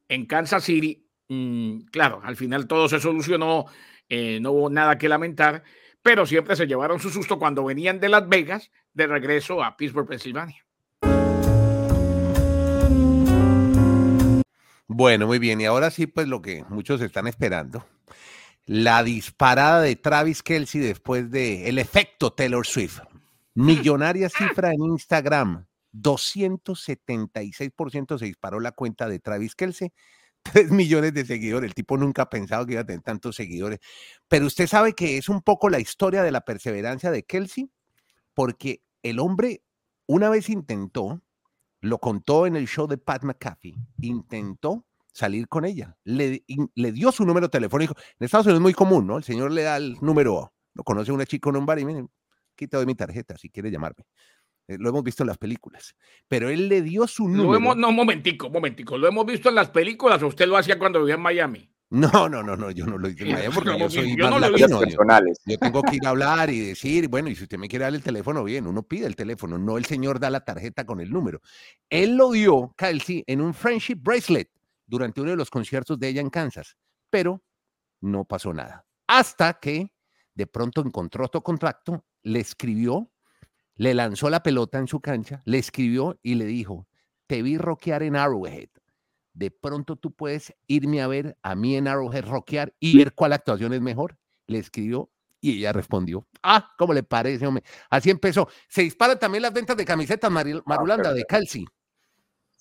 en 0.07 0.25
Kansas 0.25 0.63
City. 0.63 1.05
Mm, 1.27 1.81
claro, 1.91 2.21
al 2.23 2.35
final 2.35 2.67
todo 2.67 2.87
se 2.87 2.99
solucionó, 2.99 3.65
eh, 4.07 4.39
no 4.39 4.51
hubo 4.51 4.69
nada 4.69 4.97
que 4.97 5.09
lamentar, 5.09 5.63
pero 6.01 6.25
siempre 6.25 6.55
se 6.55 6.67
llevaron 6.67 6.99
su 6.99 7.09
susto 7.09 7.37
cuando 7.37 7.65
venían 7.65 7.99
de 7.99 8.09
Las 8.09 8.27
Vegas 8.27 8.71
de 8.93 9.07
regreso 9.07 9.63
a 9.63 9.75
Pittsburgh, 9.75 10.07
Pensilvania. 10.07 10.65
Bueno, 14.87 15.27
muy 15.27 15.39
bien. 15.39 15.61
Y 15.61 15.65
ahora 15.65 15.91
sí, 15.91 16.07
pues 16.07 16.27
lo 16.27 16.41
que 16.41 16.65
muchos 16.69 17.01
están 17.01 17.27
esperando 17.27 17.85
la 18.69 19.03
disparada 19.03 19.81
de 19.81 19.95
Travis 19.95 20.43
Kelsey 20.43 20.79
después 20.79 21.31
de 21.31 21.69
el 21.69 21.79
efecto 21.79 22.33
Taylor 22.33 22.67
Swift. 22.67 22.99
Millonaria 23.55 24.29
cifra 24.37 24.71
en 24.71 24.83
Instagram. 24.83 25.65
276% 25.91 28.19
se 28.19 28.25
disparó 28.25 28.59
la 28.59 28.71
cuenta 28.71 29.09
de 29.09 29.17
Travis 29.17 29.55
Kelsey. 29.55 29.91
3 30.43 30.69
millones 30.69 31.15
de 31.15 31.25
seguidores. 31.25 31.67
El 31.67 31.73
tipo 31.73 31.97
nunca 31.97 32.21
ha 32.21 32.29
pensado 32.29 32.67
que 32.67 32.73
iba 32.73 32.81
a 32.81 32.85
tener 32.85 33.01
tantos 33.01 33.35
seguidores. 33.35 33.79
Pero 34.27 34.45
usted 34.45 34.67
sabe 34.67 34.93
que 34.93 35.17
es 35.17 35.29
un 35.29 35.41
poco 35.41 35.69
la 35.69 35.79
historia 35.79 36.21
de 36.21 36.29
la 36.29 36.41
perseverancia 36.41 37.09
de 37.09 37.23
Kelsey, 37.23 37.71
porque 38.35 38.83
el 39.01 39.17
hombre 39.17 39.63
una 40.05 40.29
vez 40.29 40.47
intentó, 40.47 41.23
lo 41.81 41.97
contó 41.97 42.45
en 42.45 42.55
el 42.55 42.67
show 42.67 42.85
de 42.85 42.99
Pat 42.99 43.23
McAfee, 43.23 43.79
intentó 44.01 44.85
salir 45.11 45.47
con 45.47 45.65
ella. 45.65 45.97
Le, 46.03 46.43
le 46.75 46.91
dio 46.91 47.11
su 47.11 47.25
número 47.25 47.49
telefónico. 47.49 47.95
En 48.19 48.25
Estados 48.25 48.45
Unidos 48.45 48.59
es 48.59 48.63
muy 48.63 48.73
común, 48.73 49.07
¿no? 49.07 49.17
El 49.17 49.23
señor 49.23 49.51
le 49.51 49.63
da 49.63 49.77
el 49.77 49.97
número, 50.01 50.53
lo 50.73 50.83
conoce 50.83 51.11
una 51.11 51.25
chica 51.25 51.49
en 51.49 51.57
un 51.57 51.65
bar 51.65 51.79
y 51.79 51.85
miren, 51.85 52.09
quita 52.55 52.79
de 52.79 52.85
mi 52.85 52.95
tarjeta 52.95 53.37
si 53.37 53.49
quiere 53.49 53.71
llamarme. 53.71 54.05
Eh, 54.67 54.77
lo 54.79 54.89
hemos 54.89 55.03
visto 55.03 55.23
en 55.23 55.27
las 55.27 55.37
películas. 55.37 55.95
Pero 56.27 56.49
él 56.49 56.69
le 56.69 56.81
dio 56.81 57.07
su 57.07 57.27
número. 57.27 57.51
Lo 57.51 57.55
hemos, 57.55 57.77
no, 57.77 57.91
momentico, 57.91 58.49
momentico. 58.49 58.97
Lo 58.97 59.07
hemos 59.07 59.25
visto 59.25 59.49
en 59.49 59.55
las 59.55 59.69
películas 59.69 60.21
o 60.21 60.27
usted 60.27 60.47
lo 60.47 60.57
hacía 60.57 60.77
cuando 60.77 60.99
vivía 60.99 61.15
en 61.15 61.21
Miami. 61.21 61.69
No, 61.91 62.29
no, 62.29 62.43
no, 62.43 62.55
no, 62.55 62.69
yo 62.69 62.85
no 62.85 62.99
lo 62.99 63.09
hice 63.09 63.23
en 63.23 63.33
Miami 63.33 63.55
porque 63.55 63.79
yo 63.79 63.89
soy 63.89 64.15
más 64.15 64.39
latino. 64.39 64.81
Yo, 65.45 65.57
tengo 65.57 65.81
que 65.81 65.95
ir 65.95 66.05
a 66.05 66.09
hablar 66.09 66.51
y 66.51 66.59
decir, 66.59 67.07
bueno, 67.07 67.29
y 67.29 67.35
si 67.35 67.43
usted 67.43 67.57
me 67.57 67.67
quiere 67.67 67.85
dar 67.85 67.95
el 67.95 68.03
teléfono, 68.03 68.43
bien, 68.43 68.67
uno 68.67 68.83
pide 68.83 69.07
el 69.07 69.15
teléfono, 69.15 69.57
no 69.57 69.77
el 69.79 69.85
señor 69.85 70.19
da 70.19 70.29
la 70.29 70.45
tarjeta 70.45 70.85
con 70.85 70.99
el 70.99 71.09
número. 71.09 71.41
Él 71.89 72.15
lo 72.15 72.31
dio, 72.31 72.75
Kelsey, 72.77 73.23
en 73.25 73.41
un 73.41 73.55
friendship 73.55 73.95
bracelet 73.95 74.51
durante 74.89 75.21
uno 75.21 75.31
de 75.31 75.37
los 75.37 75.49
conciertos 75.49 75.99
de 75.99 76.09
ella 76.09 76.21
en 76.21 76.29
Kansas, 76.29 76.75
pero 77.09 77.43
no 78.01 78.25
pasó 78.25 78.53
nada. 78.53 78.85
Hasta 79.07 79.59
que 79.59 79.93
de 80.33 80.47
pronto 80.47 80.81
encontró 80.81 81.25
otro 81.25 81.41
contacto, 81.41 82.05
le 82.23 82.39
escribió, 82.39 83.11
le 83.75 83.93
lanzó 83.93 84.29
la 84.29 84.43
pelota 84.43 84.77
en 84.79 84.87
su 84.87 84.99
cancha, 84.99 85.41
le 85.45 85.57
escribió 85.57 86.19
y 86.23 86.35
le 86.35 86.45
dijo, 86.45 86.87
te 87.27 87.41
vi 87.41 87.57
rockear 87.57 88.03
en 88.03 88.15
Arrowhead. 88.15 88.69
De 89.33 89.51
pronto 89.51 89.95
tú 89.95 90.11
puedes 90.11 90.53
irme 90.67 91.01
a 91.01 91.07
ver 91.07 91.37
a 91.43 91.55
mí 91.55 91.75
en 91.75 91.87
Arrowhead 91.87 92.25
rockear 92.25 92.73
y 92.79 92.97
ver 92.97 93.13
cuál 93.13 93.33
actuación 93.33 93.73
es 93.73 93.81
mejor. 93.81 94.17
Le 94.47 94.57
escribió 94.57 95.11
y 95.39 95.59
ella 95.59 95.71
respondió, 95.71 96.27
ah, 96.43 96.73
¿cómo 96.77 96.93
le 96.93 97.03
parece, 97.03 97.45
hombre? 97.45 97.63
Así 97.89 98.09
empezó. 98.09 98.49
Se 98.67 98.81
disparan 98.81 99.19
también 99.19 99.43
las 99.43 99.53
ventas 99.53 99.77
de 99.77 99.85
camisetas 99.85 100.31
ah, 100.33 100.61
Marulanda 100.65 101.13
de 101.13 101.23
Calci. 101.25 101.65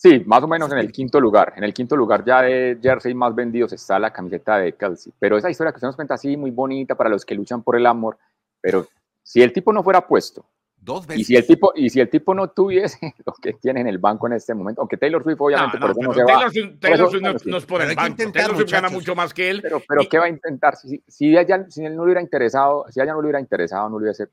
Sí, 0.00 0.22
más 0.26 0.44
o 0.44 0.46
menos 0.46 0.70
en 0.70 0.78
el 0.78 0.92
quinto 0.92 1.20
lugar. 1.20 1.54
En 1.56 1.64
el 1.64 1.74
quinto 1.74 1.96
lugar 1.96 2.24
ya 2.24 2.40
de 2.42 2.78
jersey 2.80 3.14
más 3.14 3.34
vendidos 3.34 3.72
está 3.72 3.98
la 3.98 4.12
camiseta 4.12 4.58
de 4.58 4.74
Kelsey. 4.74 5.12
Pero 5.18 5.36
esa 5.36 5.50
historia 5.50 5.72
que 5.72 5.78
usted 5.78 5.88
nos 5.88 5.96
cuenta 5.96 6.14
así, 6.14 6.36
muy 6.36 6.52
bonita 6.52 6.94
para 6.94 7.10
los 7.10 7.24
que 7.24 7.34
luchan 7.34 7.64
por 7.64 7.74
el 7.74 7.84
amor. 7.84 8.16
Pero 8.60 8.86
si 9.24 9.42
el 9.42 9.52
tipo 9.52 9.72
no 9.72 9.82
fuera 9.82 10.06
puesto, 10.06 10.46
Dos 10.80 11.06
veces. 11.06 11.22
Y 11.22 11.24
si 11.24 11.36
el 11.36 11.46
tipo, 11.46 11.72
y 11.74 11.90
si 11.90 12.00
el 12.00 12.08
tipo 12.08 12.34
no 12.34 12.50
tuviese 12.50 12.98
lo 13.26 13.32
que 13.34 13.54
tiene 13.54 13.80
en 13.80 13.88
el 13.88 13.98
banco 13.98 14.28
en 14.28 14.34
este 14.34 14.54
momento, 14.54 14.80
aunque 14.80 14.96
Taylor 14.96 15.22
Swift 15.22 15.40
obviamente 15.40 15.76
por 15.76 15.90
eso 15.90 16.00
no 16.00 16.14
se 16.14 16.24
Taylor, 16.24 16.46
va. 16.46 16.78
Taylor 16.80 17.10
Swift 17.10 17.46
no, 17.46 17.56
es 17.56 17.66
por 17.66 17.82
el 17.82 17.96
banco. 17.96 18.32
Taylor 18.32 18.56
Swift 18.56 18.70
gana 18.70 18.88
mucho 18.88 19.16
más 19.16 19.34
que 19.34 19.50
él. 19.50 19.60
Pero, 19.60 19.82
pero 19.86 20.02
¿qué 20.08 20.18
va 20.18 20.26
a 20.26 20.28
intentar? 20.28 20.76
Si, 20.76 21.02
si, 21.08 21.36
ella, 21.36 21.66
si 21.68 21.84
él 21.84 21.96
no 21.96 21.98
lo 21.98 22.04
hubiera 22.04 22.22
interesado, 22.22 22.86
si 22.90 23.00
ella 23.00 23.12
no 23.12 23.20
lo 23.20 23.26
hubiera 23.26 23.40
interesado, 23.40 23.88
no 23.88 23.98
lo 23.98 24.04
hubiese 24.04 24.28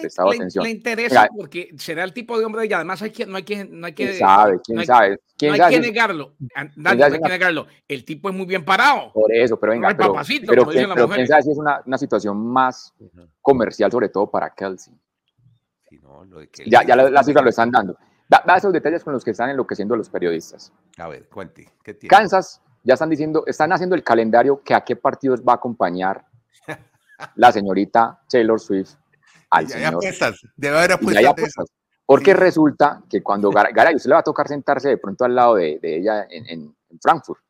prestado 0.00 0.30
atención. 0.30 0.64
Le 0.64 0.70
interesa 0.70 1.28
porque 1.36 1.70
será 1.76 2.04
el 2.04 2.12
tipo 2.12 2.38
de 2.38 2.44
hombre 2.44 2.66
y 2.66 2.72
además 2.72 3.02
hay 3.02 3.10
que, 3.10 3.26
no 3.26 3.36
hay 3.36 3.42
que, 3.42 3.64
no 3.64 3.86
hay 3.86 3.92
que, 3.92 4.04
¿Quién 4.06 4.18
sabe? 4.18 4.60
¿Quién 4.64 4.86
sabe? 4.86 5.18
¿quién 5.36 5.56
no 5.56 5.64
hay 5.64 5.74
que 5.74 5.80
negarlo. 5.80 6.34
no 6.76 6.90
hay 6.90 6.98
que 6.98 7.18
negarlo. 7.18 7.66
El 7.86 8.04
tipo 8.04 8.28
es 8.28 8.34
muy 8.34 8.46
bien 8.46 8.64
parado. 8.64 9.12
Por 9.12 9.32
eso, 9.32 9.58
pero 9.58 9.72
venga, 9.72 9.88
pero, 9.96 10.14
pero, 10.46 10.66
pero 10.94 11.08
quién 11.08 11.26
sabe 11.26 11.42
si 11.42 11.50
es 11.52 11.58
una, 11.58 11.82
una 11.86 11.98
situación 11.98 12.36
más 12.46 12.94
comercial, 13.40 13.90
sobre 13.90 14.08
todo 14.08 14.30
para 14.30 14.50
Kelsey. 14.54 14.94
no, 16.02 16.24
lo 16.24 16.40
de 16.40 16.48
Kelsey 16.48 16.70
ya, 16.70 16.84
ya 16.84 16.96
las 16.96 17.26
cifras 17.26 17.44
lo 17.44 17.50
están 17.50 17.70
dando. 17.70 17.96
Da, 18.28 18.42
da, 18.46 18.56
esos 18.56 18.72
detalles 18.72 19.02
con 19.02 19.14
los 19.14 19.24
que 19.24 19.30
están 19.30 19.48
enloqueciendo 19.48 19.96
los 19.96 20.10
periodistas. 20.10 20.72
A 20.98 21.08
ver, 21.08 21.28
cuente. 21.28 21.66
¿qué 21.82 21.94
tiene? 21.94 22.14
Kansas 22.14 22.60
ya 22.82 22.94
están 22.94 23.10
diciendo, 23.10 23.44
están 23.46 23.72
haciendo 23.72 23.94
el 23.94 24.02
calendario 24.02 24.62
que 24.62 24.74
a 24.74 24.82
qué 24.82 24.96
partidos 24.96 25.42
va 25.42 25.52
a 25.52 25.56
acompañar 25.56 26.26
la 27.36 27.52
señorita 27.52 28.20
Taylor 28.28 28.60
Swift 28.60 28.94
al 29.50 29.66
ya 29.66 29.74
señor. 29.74 29.94
Apuestas, 29.94 30.40
debe 30.56 30.78
haber 30.78 30.92
apuestas. 30.92 31.68
Porque 32.08 32.32
resulta 32.32 33.02
que 33.10 33.22
cuando 33.22 33.50
Garay, 33.50 33.94
usted 33.94 34.08
le 34.08 34.14
va 34.14 34.20
a 34.20 34.24
tocar 34.24 34.48
sentarse 34.48 34.88
de 34.88 34.96
pronto 34.96 35.26
al 35.26 35.34
lado 35.34 35.56
de, 35.56 35.78
de 35.78 35.98
ella 35.98 36.26
en, 36.30 36.46
en, 36.48 36.74
Frankfurt. 37.02 37.42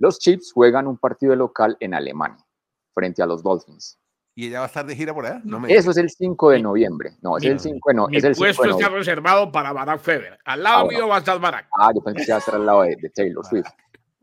Los 0.00 0.18
Chiefs 0.18 0.50
juegan 0.52 0.88
un 0.88 0.98
partido 0.98 1.36
local 1.36 1.76
en 1.78 1.94
Alemania 1.94 2.44
frente 2.92 3.22
a 3.22 3.26
los 3.26 3.44
Dolphins. 3.44 3.96
¿Y 4.34 4.48
ella 4.48 4.58
va 4.58 4.64
a 4.64 4.66
estar 4.66 4.84
de 4.84 4.96
gira 4.96 5.14
por 5.14 5.24
allá? 5.24 5.40
No 5.44 5.60
me 5.60 5.72
Eso 5.72 5.92
es 5.92 5.96
el 5.98 6.10
5 6.10 6.50
de 6.50 6.60
noviembre. 6.60 7.16
No, 7.22 7.38
es 7.38 7.44
el 7.44 7.60
5 7.60 7.88
de 7.88 7.94
noviembre. 7.94 8.30
El 8.30 8.36
puesto 8.36 8.64
está 8.64 8.88
reservado 8.88 9.52
para 9.52 9.72
Barack 9.72 10.00
Feber. 10.00 10.38
Al 10.44 10.64
lado 10.64 10.86
ah, 10.86 10.88
mío 10.88 11.06
va 11.06 11.14
a 11.14 11.18
estar 11.20 11.38
Barack. 11.38 11.68
Ah, 11.78 11.92
yo 11.94 12.02
pensé 12.02 12.24
que 12.24 12.30
iba 12.30 12.36
a 12.36 12.38
estar 12.40 12.56
al 12.56 12.66
lado 12.66 12.82
de, 12.82 12.96
de 12.96 13.10
Taylor 13.10 13.46
Swift. 13.46 13.68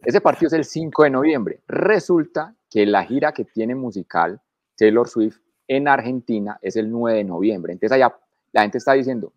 Ese 0.04 0.20
partido 0.20 0.48
es 0.48 0.54
el 0.54 0.66
5 0.66 1.04
de 1.04 1.10
noviembre. 1.12 1.62
Resulta 1.70 2.54
que 2.70 2.86
la 2.86 3.06
gira 3.06 3.32
que 3.32 3.46
tiene 3.46 3.74
musical 3.74 4.42
Taylor 4.76 5.08
Swift 5.08 5.40
en 5.76 5.88
Argentina 5.88 6.60
es 6.62 6.76
el 6.76 6.92
9 6.92 7.20
de 7.20 7.24
noviembre. 7.24 7.72
Entonces 7.72 7.96
allá 7.96 8.14
la 8.52 8.62
gente 8.64 8.78
está 8.78 8.92
diciendo, 8.92 9.32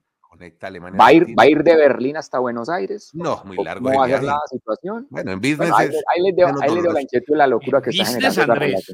¿va 1.01 1.07
a, 1.07 1.13
ir, 1.13 1.39
¿va 1.39 1.45
a 1.45 1.47
ir 1.47 1.63
de 1.63 1.77
Berlín 1.77 2.17
hasta 2.17 2.41
Buenos 2.41 2.69
Aires? 2.69 3.11
No, 3.15 3.41
muy 3.45 3.57
largo. 3.63 3.85
¿Cómo 3.85 4.01
va 4.01 4.07
a 4.07 4.09
ser 4.09 4.25
la 4.25 4.41
situación? 4.51 5.07
Bueno, 5.11 5.31
en 5.31 5.39
business 5.39 5.71
ahí, 5.73 6.23
les 6.23 6.35
dio, 6.35 6.49
la 6.93 7.01
inquietud 7.01 7.35
y 7.35 7.37
la 7.37 7.47
locura 7.47 7.81
que 7.81 7.91
está 7.91 8.05
generando. 8.05 8.53
Andrés, 8.53 8.93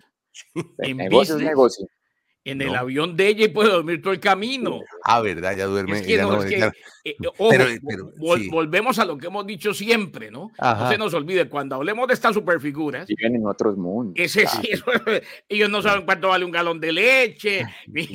en 0.78 0.96
negocio 0.98 1.36
es 1.36 1.42
negocio 1.42 1.86
en 2.44 2.62
el 2.62 2.74
avión 2.74 3.16
de 3.16 3.28
ella 3.28 3.44
y 3.44 3.48
puede 3.48 3.70
dormir 3.70 4.00
todo 4.00 4.12
el 4.12 4.20
camino. 4.20 4.80
Ah, 5.04 5.20
verdad, 5.20 5.56
ya 5.56 5.66
duerme. 5.66 6.02
volvemos 8.50 8.98
a 8.98 9.04
lo 9.04 9.18
que 9.18 9.26
hemos 9.26 9.46
dicho 9.46 9.74
siempre, 9.74 10.30
¿no? 10.30 10.50
No 10.58 10.88
se 10.88 10.98
nos 10.98 11.12
olvide, 11.14 11.48
cuando 11.48 11.76
hablemos 11.76 12.08
de 12.08 12.14
estas 12.14 12.34
superfiguras. 12.34 13.06
Viven 13.06 13.36
en 13.36 13.46
otros 13.46 13.76
mundos. 13.76 14.14
Ese, 14.16 14.44
ellos 15.48 15.70
no 15.70 15.82
saben 15.82 16.04
cuánto 16.04 16.28
vale 16.28 16.44
un 16.44 16.50
galón 16.50 16.80
de 16.80 16.92
leche, 16.92 17.66
ni, 17.86 18.08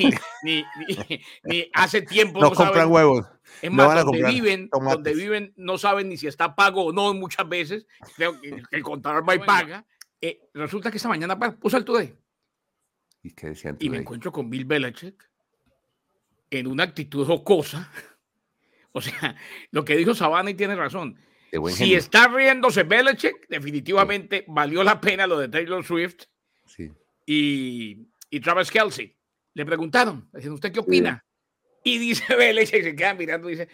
ni, 0.43 0.63
ni, 1.43 1.69
hace 1.73 2.01
tiempo 2.01 2.39
no, 2.39 2.51
compran 2.51 2.91
huevos. 2.91 3.25
Es 3.61 3.71
más, 3.71 4.03
donde, 4.03 4.23
viven, 4.23 4.69
donde 4.71 5.13
viven 5.13 5.53
no 5.55 5.77
saben 5.77 6.09
ni 6.09 6.17
si 6.17 6.27
está 6.27 6.55
pago 6.55 6.85
o 6.85 6.91
no 6.91 7.13
muchas 7.13 7.47
veces. 7.47 7.87
Creo 8.15 8.39
que 8.41 8.61
el 8.71 8.83
contador 8.83 9.27
va 9.27 9.35
y 9.35 9.39
paga. 9.39 9.85
Eh, 10.19 10.49
resulta 10.53 10.89
que 10.89 10.97
esta 10.97 11.09
mañana 11.09 11.37
puso 11.37 11.77
el 11.77 11.85
today 11.85 12.13
¿Y, 13.79 13.89
me 13.89 13.97
encuentro 13.97 14.31
con 14.31 14.49
Bill 14.49 14.65
Belichick 14.65 15.27
en 16.51 16.67
una 16.67 16.83
actitud 16.83 17.25
jocosa. 17.25 17.91
O 18.97 19.01
sea, 19.01 19.35
lo 19.71 19.83
que 19.83 19.97
dijo 19.97 20.15
Sabana 20.15 20.51
y 20.51 20.53
tiene 20.53 20.73
razón. 20.73 21.19
Si 21.67 21.93
está 21.93 22.29
riéndose 22.29 22.83
Belichick, 22.83 23.45
definitivamente 23.49 24.45
valió 24.47 24.85
la 24.85 25.01
pena 25.01 25.27
lo 25.27 25.37
de 25.37 25.49
Taylor 25.49 25.83
Swift 25.83 26.23
y, 27.25 28.07
y 28.29 28.39
Travis 28.39 28.71
Kelsey. 28.71 29.13
Le 29.53 29.65
preguntaron, 29.65 30.29
¿usted 30.31 30.71
qué 30.71 30.79
opina? 30.79 31.25
Y 31.83 31.97
dice 31.97 32.23
Belichick, 32.37 32.83
se 32.83 32.95
queda 32.95 33.13
mirando 33.15 33.49
y 33.49 33.57
dice, 33.57 33.67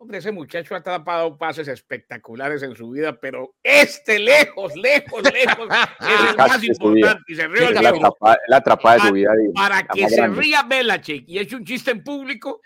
Hombre, 0.00 0.18
ese 0.18 0.30
muchacho 0.30 0.76
ha 0.76 0.80
tapado 0.80 1.36
pases 1.36 1.66
espectaculares 1.66 2.62
en 2.62 2.76
su 2.76 2.90
vida, 2.90 3.18
pero 3.20 3.56
este 3.64 4.20
lejos, 4.20 4.76
lejos, 4.76 5.22
lejos 5.24 5.68
es 6.00 6.30
el 6.30 6.36
más 6.36 6.62
importante. 6.62 7.22
Y 7.26 7.34
se 7.34 7.48
ríe 7.48 7.72
la, 7.72 7.88
atrapada, 7.88 8.38
la 8.46 8.56
atrapada 8.58 8.94
de 8.94 9.08
su 9.08 9.12
vida. 9.14 9.30
Para, 9.56 9.82
que 9.82 10.08
se 10.08 10.28
ría 10.28 10.62
Belichick 10.62 11.24
y 11.26 11.38
eche 11.40 11.56
un 11.56 11.64
chiste 11.64 11.90
en 11.90 12.04
público, 12.04 12.60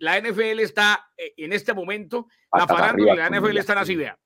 la 0.00 0.20
NFL 0.20 0.60
está 0.60 1.08
eh, 1.16 1.32
en 1.38 1.54
este 1.54 1.72
momento, 1.72 2.28
la 2.52 2.66
farándula 2.66 3.12
de 3.12 3.30
la 3.30 3.40
NFL 3.40 3.56
está 3.56 3.80
así, 3.80 3.96
vea. 3.96 4.18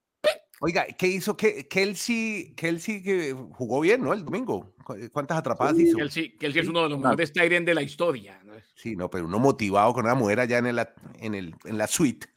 Oiga, 0.65 0.87
¿qué 0.97 1.09
hizo? 1.09 1.37
Kelsey, 1.37 2.55
Kelsey 2.57 3.03
que 3.03 3.35
jugó 3.51 3.81
bien, 3.81 4.01
¿no? 4.01 4.13
El 4.13 4.25
domingo. 4.25 4.77
¿Cuántas 5.11 5.39
atrapadas 5.39 5.77
hizo? 5.77 5.97
Kelsey, 5.97 6.37
Kelsey 6.39 6.63
es 6.63 6.69
uno 6.69 6.85
de 6.85 6.91
los 6.91 7.01
mejores 7.01 7.33
Tyrion 7.33 7.65
de 7.65 7.75
la 7.75 7.83
historia. 7.83 8.41
Sí, 8.77 8.95
no, 8.95 9.11
pero 9.11 9.25
uno 9.25 9.41
motivado 9.41 9.93
con 9.93 10.05
una 10.05 10.15
mujer 10.15 10.39
allá 10.39 10.59
en, 10.59 10.67
el, 10.67 10.79
en, 11.19 11.35
el, 11.35 11.57
en 11.65 11.79
la 11.79 11.89
suite, 11.89 12.29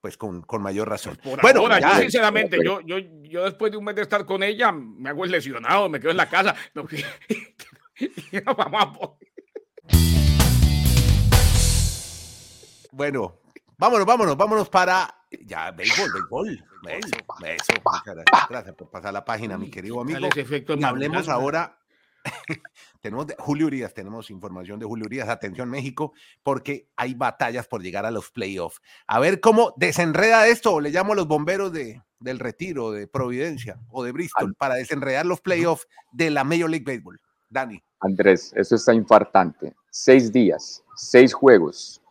pues 0.00 0.16
con, 0.16 0.40
con 0.40 0.62
mayor 0.62 0.88
razón. 0.88 1.18
Pues 1.22 1.36
bueno, 1.42 1.60
ahora, 1.60 1.78
yo 1.78 2.00
sinceramente, 2.00 2.56
yo, 2.64 2.80
yo, 2.80 2.96
yo 3.24 3.44
después 3.44 3.70
de 3.70 3.76
un 3.76 3.84
mes 3.84 3.94
de 3.94 4.02
estar 4.02 4.24
con 4.24 4.42
ella, 4.42 4.72
me 4.72 5.10
hago 5.10 5.26
el 5.26 5.30
lesionado, 5.32 5.90
me 5.90 6.00
quedo 6.00 6.12
en 6.12 6.16
la 6.16 6.30
casa. 6.30 6.56
vamos 8.56 8.66
a 8.74 9.16
Bueno, 12.90 13.38
vámonos, 13.78 14.06
vámonos, 14.06 14.36
vámonos 14.36 14.68
para 14.68 15.16
ya, 15.44 15.70
béisbol, 15.70 16.12
béisbol. 16.12 16.64
Eso, 16.88 17.72
Gracias 18.48 18.74
por 18.74 18.90
pasar 18.90 19.12
la 19.12 19.24
página, 19.24 19.58
mi 19.58 19.70
querido 19.70 20.00
amigo. 20.00 20.28
Y 20.28 20.84
hablemos 20.84 21.28
ahora. 21.28 21.78
tenemos 23.00 23.28
de 23.28 23.36
Julio 23.38 23.66
Urias, 23.66 23.94
tenemos 23.94 24.30
información 24.30 24.80
de 24.80 24.86
Julio 24.86 25.06
Urias. 25.06 25.28
Atención, 25.28 25.68
México, 25.68 26.12
porque 26.42 26.88
hay 26.96 27.14
batallas 27.14 27.68
por 27.68 27.82
llegar 27.82 28.04
a 28.04 28.10
los 28.10 28.30
playoffs. 28.30 28.80
A 29.06 29.20
ver 29.20 29.40
cómo 29.40 29.74
desenreda 29.76 30.46
esto, 30.48 30.80
le 30.80 30.90
llamo 30.90 31.12
a 31.12 31.16
los 31.16 31.28
bomberos 31.28 31.72
de, 31.72 32.02
del 32.18 32.38
retiro, 32.38 32.90
de 32.90 33.06
Providencia 33.06 33.78
o 33.90 34.02
de 34.02 34.12
Bristol, 34.12 34.54
para 34.54 34.74
desenredar 34.74 35.26
los 35.26 35.40
playoffs 35.40 35.86
de 36.12 36.30
la 36.30 36.44
Major 36.44 36.68
League 36.68 36.84
Baseball. 36.84 37.20
Dani. 37.48 37.82
Andrés, 38.00 38.52
eso 38.56 38.74
está 38.74 38.92
infartante. 38.92 39.74
Seis 39.90 40.32
días, 40.32 40.82
seis 40.96 41.32
juegos, 41.32 42.02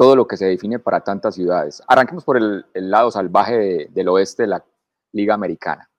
todo 0.00 0.16
lo 0.16 0.26
que 0.26 0.38
se 0.38 0.46
define 0.46 0.78
para 0.78 1.00
tantas 1.00 1.34
ciudades. 1.34 1.82
Arranquemos 1.86 2.24
por 2.24 2.38
el, 2.38 2.64
lado 2.72 3.10
salvaje 3.10 3.86
del 3.90 4.08
oeste 4.08 4.44
de 4.44 4.46
la 4.46 4.64
Liga 5.12 5.34
Americana. 5.34 5.90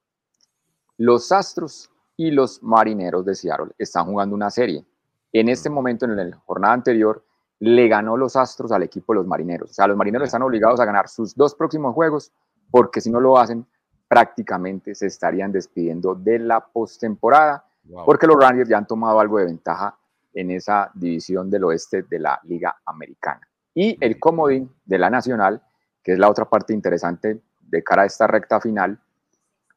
Los 0.97 1.31
Astros 1.31 1.91
y 2.17 2.31
los 2.31 2.63
Marineros 2.63 3.23
de 3.23 3.35
Seattle 3.35 3.73
están 3.77 4.07
jugando 4.07 4.33
una 4.33 4.49
serie. 4.49 4.83
En 5.31 5.49
este 5.49 5.69
momento, 5.69 6.05
en 6.05 6.15
la 6.15 6.35
jornada 6.47 6.73
anterior, 6.73 7.23
le 7.59 7.87
ganó 7.87 8.17
los 8.17 8.35
Astros 8.35 8.71
al 8.71 8.81
equipo 8.81 9.13
de 9.13 9.17
los 9.17 9.27
Marineros. 9.27 9.69
O 9.69 9.73
sea, 9.75 9.85
los 9.85 9.95
Marineros 9.95 10.25
están 10.25 10.41
obligados 10.41 10.79
a 10.79 10.85
ganar 10.85 11.07
sus 11.07 11.35
dos 11.35 11.53
próximos 11.53 11.93
juegos 11.93 12.31
porque 12.71 13.01
si 13.01 13.11
no 13.11 13.19
lo 13.19 13.37
hacen, 13.37 13.67
prácticamente 14.07 14.95
se 14.95 15.05
estarían 15.05 15.51
despidiendo 15.51 16.15
de 16.15 16.39
la 16.39 16.59
postemporada 16.59 17.67
porque 18.03 18.25
los 18.25 18.37
Rangers 18.37 18.67
ya 18.67 18.79
han 18.79 18.87
tomado 18.87 19.19
algo 19.19 19.37
de 19.37 19.45
ventaja 19.45 19.95
en 20.33 20.49
esa 20.49 20.89
división 20.95 21.51
del 21.51 21.65
oeste 21.65 22.01
de 22.01 22.17
la 22.17 22.39
Liga 22.45 22.81
Americana. 22.83 23.47
Y 23.73 23.97
el 24.03 24.19
comodín 24.19 24.69
de 24.85 24.97
la 24.97 25.09
Nacional, 25.09 25.61
que 26.03 26.13
es 26.13 26.19
la 26.19 26.29
otra 26.29 26.45
parte 26.45 26.73
interesante 26.73 27.41
de 27.59 27.83
cara 27.83 28.03
a 28.03 28.05
esta 28.05 28.27
recta 28.27 28.59
final, 28.59 28.99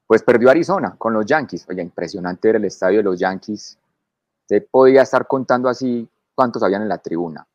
pues 0.06 0.22
perdió 0.22 0.50
Arizona 0.50 0.94
con 0.98 1.12
los 1.12 1.24
Yankees. 1.24 1.66
Oye, 1.68 1.82
impresionante 1.82 2.48
ver 2.48 2.56
el 2.56 2.64
estadio 2.64 2.98
de 2.98 3.04
los 3.04 3.18
Yankees. 3.18 3.78
Se 4.46 4.60
podía 4.60 5.02
estar 5.02 5.26
contando 5.26 5.68
así 5.68 6.08
cuántos 6.34 6.62
habían 6.62 6.82
en 6.82 6.88
la 6.88 6.98
tribuna. 6.98 7.46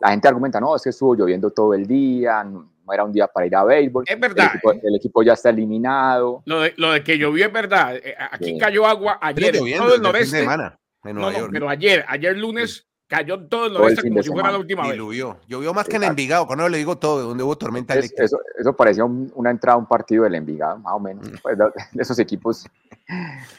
La 0.00 0.10
gente 0.10 0.28
argumenta, 0.28 0.60
no, 0.60 0.76
es 0.76 0.82
que 0.82 0.90
estuvo 0.90 1.16
lloviendo 1.16 1.50
todo 1.50 1.74
el 1.74 1.86
día, 1.86 2.44
no, 2.44 2.70
era 2.92 3.04
un 3.04 3.12
día 3.12 3.26
para 3.26 3.46
ir 3.46 3.56
a 3.56 3.64
béisbol. 3.64 4.04
Es 4.06 4.20
verdad. 4.20 4.52
El 4.82 4.96
equipo, 4.96 5.22
ya 5.22 5.32
está 5.32 5.50
eliminado. 5.50 6.42
Lo 6.44 6.60
de, 6.60 6.74
lo 6.76 6.92
de, 6.92 7.02
que 7.02 7.18
llovió 7.18 7.46
es 7.46 7.52
verdad. 7.52 7.96
Eh, 7.96 8.14
aquí 8.30 8.56
cayó 8.58 8.86
agua 8.86 9.18
ayer 9.20 9.56
en 9.56 9.76
todo 9.76 9.94
el 9.94 10.02
noreste. 10.02 10.40
Semana, 10.40 10.78
no, 11.04 11.30
pero 11.50 11.68
ayer, 11.68 12.04
ayer 12.08 12.36
lunes 12.36 12.87
Cayó 13.08 13.48
todo 13.48 13.66
el 13.66 13.72
noreste 13.72 14.06
como 14.06 14.22
si 14.22 14.28
fuera 14.28 14.52
la 14.52 14.58
última 14.58 14.86
vez. 14.86 14.96
Llovió. 14.96 15.38
Llovió 15.48 15.72
más 15.72 15.88
que 15.88 15.96
en 15.96 16.04
Envigado, 16.04 16.46
cuando 16.46 16.68
le 16.68 16.76
digo 16.76 16.98
todo, 16.98 17.28
donde 17.28 17.42
hubo 17.42 17.56
tormenta 17.56 17.94
eléctrica. 17.94 18.24
Eso, 18.24 18.38
eso 18.58 18.76
parecía 18.76 19.04
una 19.06 19.50
entrada 19.50 19.76
a 19.76 19.78
un 19.78 19.86
partido 19.86 20.24
del 20.24 20.34
Envigado, 20.34 20.78
más 20.78 20.92
o 20.92 21.00
menos. 21.00 21.26
Mm. 21.26 21.36
Pues, 21.42 21.56
de 21.56 22.02
esos 22.02 22.18
equipos 22.18 22.66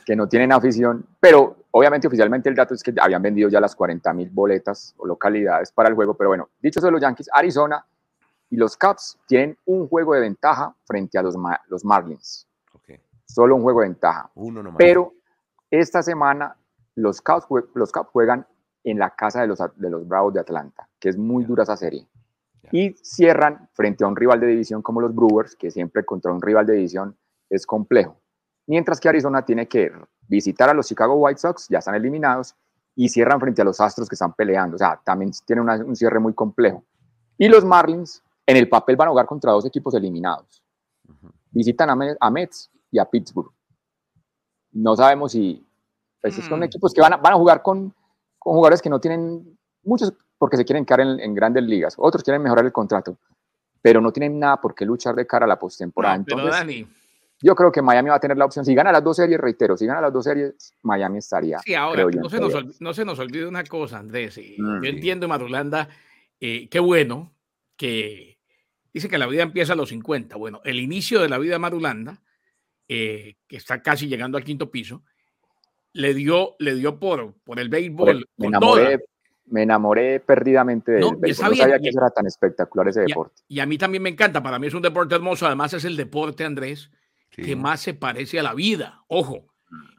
que 0.05 0.15
no 0.15 0.29
tienen 0.29 0.51
afición. 0.51 1.03
Pero 1.19 1.57
obviamente 1.71 2.07
oficialmente 2.07 2.47
el 2.47 2.55
dato 2.55 2.75
es 2.75 2.83
que 2.83 2.93
habían 3.01 3.23
vendido 3.23 3.49
ya 3.49 3.59
las 3.59 3.75
40 3.75 4.13
mil 4.13 4.29
boletas 4.29 4.93
o 4.97 5.07
localidades 5.07 5.71
para 5.71 5.89
el 5.89 5.95
juego. 5.95 6.13
Pero 6.13 6.29
bueno, 6.29 6.49
dicho 6.61 6.79
eso 6.79 6.85
de 6.85 6.91
los 6.91 7.01
Yankees, 7.01 7.29
Arizona 7.33 7.83
y 8.51 8.55
los 8.55 8.77
Cubs 8.77 9.17
tienen 9.27 9.57
un 9.65 9.87
juego 9.87 10.13
de 10.13 10.21
ventaja 10.21 10.75
frente 10.85 11.17
a 11.17 11.23
los, 11.23 11.35
los 11.67 11.83
Marlins. 11.83 12.45
Solo 13.25 13.55
un 13.55 13.61
juego 13.61 13.81
de 13.81 13.89
ventaja. 13.89 14.29
Uno 14.35 14.63
nomás. 14.63 14.77
Pero 14.77 15.13
esta 15.69 16.01
semana 16.01 16.55
los 16.95 17.21
Cubs, 17.21 17.45
los 17.75 17.91
Cubs 17.91 18.09
juegan 18.11 18.45
en 18.83 18.99
la 18.99 19.11
casa 19.11 19.41
de 19.41 19.47
los, 19.47 19.59
de 19.75 19.89
los 19.89 20.07
Bravos 20.07 20.33
de 20.33 20.39
Atlanta, 20.39 20.87
que 20.99 21.09
es 21.09 21.17
muy 21.17 21.43
dura 21.43 21.63
esa 21.63 21.77
serie. 21.77 22.07
Y 22.71 22.91
cierran 23.01 23.69
frente 23.73 24.03
a 24.03 24.07
un 24.07 24.15
rival 24.15 24.39
de 24.39 24.47
división 24.47 24.81
como 24.81 25.01
los 25.01 25.13
Brewers, 25.13 25.55
que 25.55 25.71
siempre 25.71 26.05
contra 26.05 26.31
un 26.31 26.41
rival 26.41 26.65
de 26.65 26.73
división 26.73 27.17
es 27.49 27.65
complejo. 27.65 28.19
Mientras 28.67 28.99
que 28.99 29.09
Arizona 29.09 29.43
tiene 29.43 29.67
que 29.67 29.91
visitar 30.27 30.69
a 30.69 30.73
los 30.73 30.87
Chicago 30.87 31.15
White 31.15 31.39
Sox, 31.39 31.67
ya 31.69 31.79
están 31.79 31.95
eliminados, 31.95 32.55
y 32.95 33.09
cierran 33.09 33.39
frente 33.39 33.61
a 33.61 33.65
los 33.65 33.79
Astros 33.79 34.09
que 34.09 34.15
están 34.15 34.33
peleando. 34.33 34.75
O 34.75 34.77
sea, 34.77 34.99
también 35.03 35.31
tiene 35.45 35.61
un 35.61 35.95
cierre 35.95 36.19
muy 36.19 36.33
complejo. 36.33 36.83
Y 37.37 37.47
los 37.47 37.63
Marlins 37.63 38.21
en 38.45 38.57
el 38.57 38.67
papel 38.67 38.97
van 38.97 39.07
a 39.07 39.11
jugar 39.11 39.25
contra 39.25 39.53
dos 39.53 39.65
equipos 39.65 39.93
eliminados. 39.93 40.61
Visitan 41.51 41.89
a, 41.89 42.29
Mets 42.29 42.69
y 42.91 42.99
a 42.99 43.05
Pittsburgh. 43.05 43.51
No 44.73 44.95
sabemos 44.95 45.31
si... 45.31 45.65
Pues, 46.21 46.35
son 46.35 46.59
mm. 46.59 46.63
equipos 46.63 46.93
que 46.93 46.99
van 46.99 47.13
a, 47.13 47.17
van 47.17 47.33
a 47.33 47.37
jugar 47.37 47.61
con, 47.61 47.93
con, 48.39 48.55
jugadores 48.55 48.81
que 48.81 48.89
no 48.89 48.99
tienen 48.99 49.57
muchos 49.83 50.13
porque 50.37 50.57
se 50.57 50.65
quieren 50.65 50.85
quedar 50.85 51.01
en, 51.01 51.35
grandes 51.35 51.63
ligas. 51.63 51.95
Otros 51.97 52.23
quieren 52.23 52.41
mejorar 52.41 52.65
el 52.65 52.71
contrato, 52.71 53.19
pero 53.81 54.01
no 54.01 54.11
tienen 54.11 54.39
nada 54.39 54.59
por 54.59 54.73
qué 54.73 54.85
luchar 54.85 55.13
de 55.15 55.27
cara 55.27 55.45
a 55.45 55.47
la 55.47 55.59
postemporada. 55.59 56.15
Entonces, 56.15 56.87
yo 57.41 57.55
creo 57.55 57.71
que 57.71 57.81
Miami 57.81 58.09
va 58.09 58.15
a 58.15 58.19
tener 58.19 58.37
la 58.37 58.45
opción. 58.45 58.65
Si 58.65 58.75
gana 58.75 58.91
las 58.91 59.03
dos 59.03 59.15
series, 59.15 59.39
reitero, 59.39 59.77
si 59.77 59.85
gana 59.85 60.01
las 60.01 60.11
dos 60.13 60.25
series, 60.25 60.73
Miami 60.83 61.19
estaría. 61.19 61.59
Sí, 61.59 61.73
ahora, 61.73 62.03
no, 62.03 62.29
se 62.29 62.39
nos 62.39 62.81
no, 62.81 62.93
se 62.93 63.05
nos 63.05 63.19
olvide 63.19 63.47
una 63.47 63.63
cosa, 63.63 63.99
Andrés. 63.99 64.37
Mm, 64.37 64.83
yo 64.83 64.89
entiendo, 64.89 65.27
Madulanda, 65.27 65.87
eh, 66.39 66.67
qué 66.69 66.79
bueno 66.79 67.33
que 67.77 68.39
dice 68.93 69.07
que 69.07 69.17
la 69.17 69.27
vida 69.27 69.43
empieza 69.43 69.73
a 69.73 69.75
los 69.75 69.89
50. 69.89 70.35
Bueno, 70.35 70.61
el 70.65 70.79
inicio 70.79 71.21
de 71.21 71.29
la 71.29 71.37
vida 71.37 71.53
de 71.53 71.59
Marulanda, 71.59 72.21
eh, 72.87 73.37
que 73.47 73.57
está 73.57 73.81
casi 73.81 74.07
llegando 74.07 74.37
al 74.37 74.43
quinto 74.43 74.69
piso, 74.69 75.03
le 75.93 76.13
dio, 76.13 76.55
le 76.59 76.75
dio 76.75 76.99
por, 76.99 77.33
por 77.43 77.59
el 77.59 77.69
béisbol. 77.69 78.27
Me 78.37 78.47
enamoré, 78.47 79.05
me 79.45 79.63
enamoré 79.63 80.19
perdidamente 80.19 80.93
del 80.93 81.15
béisbol. 81.17 81.49
No 81.49 81.55
sabía 81.55 81.79
que 81.79 81.89
era 81.89 82.09
tan 82.09 82.25
espectacular 82.25 82.87
ese 82.87 83.01
deporte. 83.01 83.41
y 83.47 83.59
a 83.59 83.65
mí 83.65 83.77
también 83.77 84.03
me 84.03 84.09
encanta. 84.09 84.41
Para 84.43 84.59
mí 84.59 84.67
es 84.67 84.73
un 84.73 84.81
deporte 84.81 85.15
hermoso. 85.15 85.45
Además, 85.45 85.73
es 85.73 85.85
el 85.85 85.95
deporte, 85.95 86.45
Andrés, 86.45 86.91
que 87.29 87.55
más 87.55 87.81
se 87.81 87.93
parece 87.93 88.39
a 88.39 88.43
la 88.43 88.53
vida. 88.53 89.03
Ojo, 89.07 89.45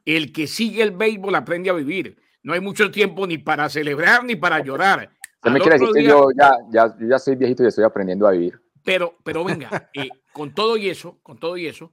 el 0.04 0.32
que 0.32 0.46
sigue 0.46 0.82
el 0.82 0.92
béisbol 0.92 1.34
aprende 1.34 1.70
a 1.70 1.74
vivir. 1.74 2.16
No 2.42 2.54
hay 2.54 2.60
mucho 2.60 2.90
tiempo 2.90 3.26
ni 3.26 3.38
para 3.38 3.68
celebrar 3.68 4.24
ni 4.24 4.36
para 4.36 4.60
llorar. 4.60 5.10
Se 5.42 5.50
me 5.50 5.60
quiere 5.60 5.78
decir 5.78 5.94
que 5.94 6.04
yo 6.04 6.28
ya, 6.38 6.52
ya, 6.70 6.94
ya 7.00 7.18
soy 7.18 7.36
viejito 7.36 7.62
y 7.62 7.66
estoy 7.66 7.84
aprendiendo 7.84 8.26
a 8.26 8.32
vivir. 8.32 8.60
Pero, 8.84 9.16
pero 9.22 9.44
venga, 9.44 9.90
eh, 9.94 10.08
con 10.32 10.54
todo 10.54 10.76
y 10.76 10.88
eso, 10.88 11.18
con 11.22 11.38
todo 11.38 11.56
y 11.56 11.66
eso, 11.66 11.92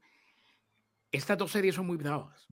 estas 1.11 1.37
dos 1.37 1.51
series 1.51 1.75
son 1.75 1.87
muy 1.87 1.97
bravas. 1.97 2.47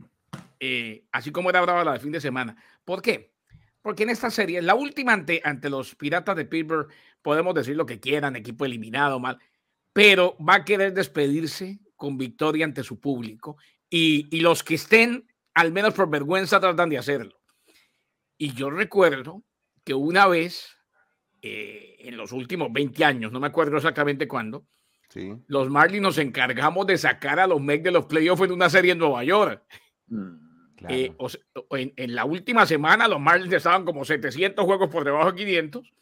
Eh, 0.59 1.05
así 1.11 1.31
como 1.31 1.49
era 1.49 1.61
brava 1.61 1.83
la 1.83 1.93
de 1.93 1.99
fin 1.99 2.11
de 2.11 2.21
semana. 2.21 2.55
¿Por 2.83 3.01
qué? 3.01 3.33
Porque 3.81 4.03
en 4.03 4.09
esta 4.09 4.29
serie, 4.29 4.61
la 4.61 4.75
última 4.75 5.13
ante, 5.13 5.41
ante 5.43 5.69
los 5.69 5.95
Piratas 5.95 6.35
de 6.35 6.45
Pittsburgh, 6.45 6.87
podemos 7.21 7.53
decir 7.53 7.75
lo 7.75 7.85
que 7.85 7.99
quieran, 7.99 8.35
equipo 8.35 8.65
eliminado, 8.65 9.19
mal, 9.19 9.39
pero 9.93 10.35
va 10.37 10.55
a 10.55 10.65
querer 10.65 10.93
despedirse 10.93 11.79
con 11.95 12.17
victoria 12.17 12.65
ante 12.65 12.83
su 12.83 12.99
público 12.99 13.57
y, 13.89 14.27
y 14.35 14.41
los 14.41 14.63
que 14.63 14.75
estén, 14.75 15.27
al 15.53 15.71
menos 15.71 15.93
por 15.93 16.09
vergüenza, 16.09 16.59
tratan 16.59 16.89
de 16.89 16.97
hacerlo. 16.97 17.39
Y 18.37 18.53
yo 18.53 18.69
recuerdo 18.69 19.43
que 19.83 19.93
una 19.93 20.27
vez 20.27 20.75
eh, 21.47 21.97
en 21.99 22.17
los 22.17 22.31
últimos 22.31 22.73
20 22.73 23.05
años, 23.05 23.31
no 23.31 23.39
me 23.39 23.45
acuerdo 23.45 23.77
exactamente 23.77 24.27
cuándo, 24.27 24.65
los 25.47 25.69
Marlins 25.69 26.01
nos 26.01 26.17
encargamos 26.17 26.87
de 26.87 26.97
sacar 26.97 27.39
a 27.39 27.47
los 27.47 27.61
Mets 27.61 27.83
de 27.83 27.91
los 27.91 28.05
playoffs 28.05 28.41
en 28.41 28.51
una 28.51 28.69
serie 28.69 28.93
en 28.93 28.97
Nueva 28.97 29.23
York. 29.23 29.63
Mm, 30.07 30.44
eh, 30.89 31.15
en, 31.95 32.15
la 32.15 32.25
última 32.25 32.65
semana 32.65 33.07
los 33.07 33.19
Marlins 33.19 33.53
estaban 33.53 33.85
como 33.85 34.05
700 34.05 34.63
juegos 34.65 34.89
por 34.89 35.03
debajo 35.03 35.31
de 35.31 35.37
500 35.37 35.93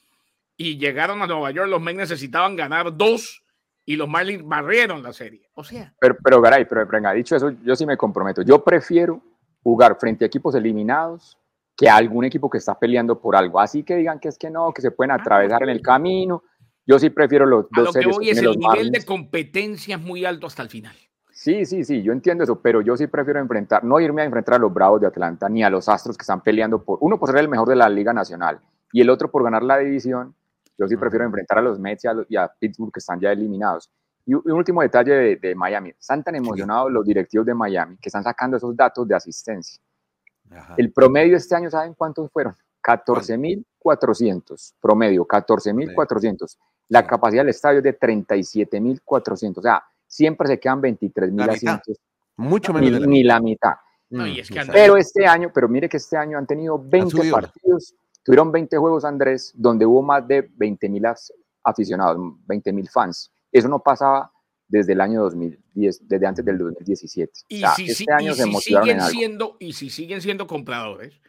y 0.57 0.77
llegaron 0.77 1.21
a 1.21 1.27
Nueva 1.27 1.51
York, 1.51 1.69
los 1.69 1.81
Mets 1.81 1.97
necesitaban 1.97 2.55
ganar 2.55 2.95
dos 2.95 3.43
y 3.85 3.95
los 3.95 4.07
Marlins 4.07 4.45
barrieron 4.45 5.03
la 5.03 5.13
serie. 5.13 5.49
O 5.55 5.63
sea. 5.63 5.93
Pero, 5.99 6.15
pero 6.23 6.41
Garay, 6.41 6.65
pero 6.65 6.85
venga, 6.87 7.13
dicho 7.13 7.35
eso, 7.35 7.51
yo 7.63 7.75
sí 7.75 7.85
me 7.85 7.97
comprometo. 7.97 8.41
Yo 8.41 8.63
prefiero 8.63 9.21
jugar 9.61 9.97
frente 9.99 10.25
a 10.25 10.27
equipos 10.27 10.55
eliminados 10.55 11.37
que 11.75 11.89
algún 11.89 12.25
equipo 12.25 12.49
que 12.49 12.59
está 12.59 12.77
peleando 12.77 13.19
por 13.19 13.35
algo. 13.35 13.59
Así 13.59 13.83
que 13.83 13.95
digan 13.95 14.19
que 14.19 14.29
es 14.29 14.37
que 14.37 14.49
no, 14.49 14.71
que 14.73 14.81
se 14.81 14.91
pueden 14.91 15.11
ah, 15.11 15.15
atravesar 15.15 15.63
en 15.63 15.69
el 15.69 15.81
camino. 15.81 16.43
Yo 16.85 16.99
sí 16.99 17.09
prefiero 17.09 17.45
los 17.45 17.65
dos 17.71 17.85
lo 17.87 17.93
que 17.93 18.07
voy 18.07 18.29
es 18.29 18.37
el 18.37 18.57
nivel 18.57 18.91
de 18.91 19.05
competencia 19.05 19.95
es 19.95 20.01
muy 20.01 20.25
alto 20.25 20.47
hasta 20.47 20.61
el 20.61 20.69
final. 20.69 20.95
Sí, 21.33 21.65
sí, 21.65 21.83
sí, 21.83 22.03
yo 22.03 22.13
entiendo 22.13 22.43
eso, 22.43 22.61
pero 22.61 22.81
yo 22.81 22.95
sí 22.95 23.07
prefiero 23.07 23.39
enfrentar, 23.39 23.83
no 23.83 23.99
irme 23.99 24.21
a 24.21 24.25
enfrentar 24.25 24.53
a 24.53 24.59
los 24.59 24.71
Bravos 24.71 25.01
de 25.01 25.07
Atlanta 25.07 25.49
ni 25.49 25.63
a 25.63 25.69
los 25.69 25.89
Astros 25.89 26.15
que 26.15 26.21
están 26.21 26.41
peleando 26.41 26.83
por, 26.83 26.99
uno 27.01 27.19
por 27.19 27.31
ser 27.31 27.39
el 27.39 27.49
mejor 27.49 27.67
de 27.67 27.75
la 27.75 27.89
Liga 27.89 28.13
Nacional 28.13 28.59
y 28.91 29.01
el 29.01 29.09
otro 29.09 29.31
por 29.31 29.43
ganar 29.43 29.63
la 29.63 29.79
división. 29.79 30.35
Yo 30.77 30.87
sí 30.87 30.96
prefiero 30.96 31.25
enfrentar 31.25 31.57
a 31.57 31.61
los 31.61 31.79
Mets 31.79 32.05
y 32.29 32.35
a, 32.35 32.48
Pittsburgh 32.48 32.93
que 32.93 33.00
están 33.00 33.19
ya 33.19 33.31
eliminados. 33.31 33.89
Y 34.27 34.35
un 34.35 34.51
último 34.51 34.83
detalle 34.83 35.37
de, 35.37 35.55
Miami, 35.55 35.89
están 35.89 36.24
tan 36.24 36.35
emocionados 36.35 36.91
los 36.91 37.03
directivos 37.03 37.46
de 37.48 37.55
Miami 37.55 37.98
que 37.98 38.09
están 38.09 38.24
sacando 38.24 38.57
esos 38.57 38.75
datos 38.75 39.07
de 39.07 39.15
asistencia. 39.15 39.81
El 40.77 40.93
promedio 40.93 41.35
este 41.35 41.55
año, 41.55 41.72
¿saben 41.72 41.96
cuántos 41.96 42.31
fueron? 42.31 42.55
14.400, 42.83 44.74
promedio, 44.79 45.25
14.400. 45.25 46.57
La 46.89 47.07
capacidad 47.07 47.41
del 47.41 47.50
estadio 47.50 47.79
es 47.79 47.83
de 47.83 47.98
37.400. 47.98 49.57
O 49.57 49.61
sea, 49.61 49.83
siempre 50.13 50.47
se 50.47 50.59
quedan 50.59 50.81
23.000 50.81 51.49
asientos. 51.49 51.99
Mucho 52.37 52.71
menos. 52.71 53.01
Ni, 53.01 53.07
ni 53.07 53.23
la 53.23 53.39
mitad. 53.39 53.73
pero 54.71 54.95
este 54.95 55.25
año, 55.25 55.51
pero 55.53 55.67
mire 55.67 55.89
que 55.89 55.97
este 55.97 56.15
año 56.15 56.37
han 56.37 56.45
tenido 56.45 56.77
20 56.77 57.31
partidos, 57.31 57.95
tuvieron 58.23 58.51
20 58.51 58.77
juegos, 58.77 59.05
Andrés, 59.05 59.51
donde 59.55 59.85
hubo 59.85 60.03
más 60.03 60.27
de 60.27 60.47
20.000 60.49 61.33
aficionados, 61.63 62.17
20.000 62.17 62.89
fans. 62.89 63.31
Eso 63.51 63.67
no 63.67 63.79
pasaba 63.79 64.31
desde 64.67 64.93
el 64.93 65.01
año 65.01 65.21
2010, 65.23 66.07
desde 66.07 66.27
antes 66.27 66.45
del 66.45 66.59
2017. 66.59 67.31
Y 67.49 67.63
si, 67.75 67.85
este 67.85 68.13
año 68.13 68.33
se 68.33 68.51
siguen 68.51 69.01
siendo 69.01 69.57
y 69.59 69.73
si 69.73 69.89
siguen 69.89 70.21
siendo 70.21 70.45
compradores 70.45 71.19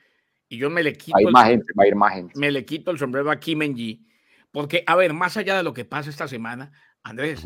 y 0.49 0.59
yo 0.59 0.69
me 0.69 0.83
le 0.83 0.93
quito 0.93 1.17
va 1.17 1.21
a 1.21 1.23
ir 1.23 1.31
más 1.31 1.49
gente, 1.49 1.73
va 1.79 1.85
a 1.85 1.87
ir 1.87 1.97
más 1.97 2.15
gente. 2.15 2.39
Me 2.39 2.51
le 2.51 2.65
quito 2.65 2.91
el 2.91 2.99
sombrero 2.99 3.31
a 3.31 3.41
Kim 3.41 3.61
porque 4.53 4.85
a 4.87 4.95
ver, 4.95 5.15
más 5.15 5.37
allá 5.37 5.57
de 5.57 5.63
lo 5.63 5.73
que 5.73 5.85
pasa 5.85 6.11
esta 6.11 6.29
semana, 6.29 6.71
Andrés, 7.03 7.45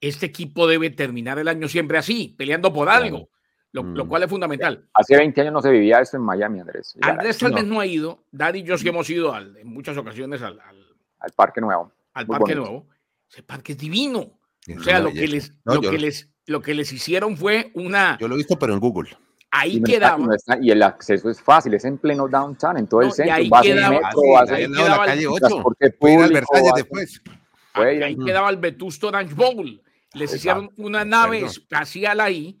este 0.00 0.26
equipo 0.26 0.66
debe 0.66 0.90
terminar 0.90 1.38
el 1.38 1.48
año 1.48 1.68
siempre 1.68 1.98
así, 1.98 2.34
peleando 2.36 2.72
por 2.72 2.88
algo. 2.88 3.28
Lo, 3.72 3.84
mm. 3.84 4.08
cual 4.08 4.24
es 4.24 4.30
fundamental. 4.30 4.88
Hace 4.94 5.16
20 5.16 5.40
años 5.42 5.52
no 5.52 5.62
se 5.62 5.70
vivía 5.70 6.00
eso 6.00 6.16
en 6.16 6.24
Miami, 6.24 6.60
Andrés. 6.60 6.96
Andrés 7.02 7.38
tal 7.38 7.52
vez 7.52 7.64
no. 7.64 7.78
ha 7.78 7.86
ido, 7.86 8.24
Dani 8.32 8.60
y 8.60 8.62
yo 8.64 8.76
sí 8.76 8.88
hemos 8.88 9.08
ido 9.08 9.36
en 9.38 9.68
muchas 9.68 9.96
ocasiones 9.96 10.42
al, 10.42 10.58
al, 10.60 11.30
Parque 11.36 11.60
Nuevo. 11.60 11.92
Al 12.14 12.26
Parque 12.26 12.56
Nuevo. 12.56 12.88
Ese 13.30 13.44
parque 13.44 13.72
es 13.72 13.78
divino. 13.78 14.38
O 14.76 14.82
sea, 14.82 14.98
lo, 14.98 15.12
que 15.12 15.28
les, 15.28 15.54
lo, 15.64 15.80
que 15.80 15.98
les, 15.98 16.28
lo 16.46 16.60
que 16.60 16.74
les 16.74 16.92
hicieron 16.92 17.36
fue 17.36 17.70
una... 17.74 18.18
Yo 18.18 18.26
lo 18.26 18.34
he 18.34 18.38
visto, 18.38 18.58
pero 18.58 18.74
en 18.74 18.80
Google. 18.80 19.16
Ahí 19.52 19.82
quedaba. 19.82 20.24
y 20.60 20.70
el 20.70 20.82
acceso 20.82 21.28
es 21.30 21.40
fácil, 21.40 21.74
es 21.74 21.84
en 21.84 21.98
pleno 21.98 22.28
downtown, 22.28 22.76
en 22.76 22.86
todo 22.86 23.02
el 23.02 23.12
centro. 23.12 23.34
ahí 23.34 23.50
quedaba, 23.62 24.00
la 24.00 25.04
calle 25.04 25.26
8. 25.26 25.62
Puede 25.98 26.26
ir 26.26 26.32
Versalles 26.32 26.72
después. 26.76 27.22
Ahí, 27.72 28.16
quedaba 28.16 28.50
el 28.50 28.58
Vetusto 28.58 29.08
Orange 29.08 29.34
Bowl. 29.34 29.80
Les 30.14 30.34
hicieron 30.34 30.70
una 30.76 31.04
nave 31.04 31.44
espacial 31.44 32.20
ahí. 32.20 32.60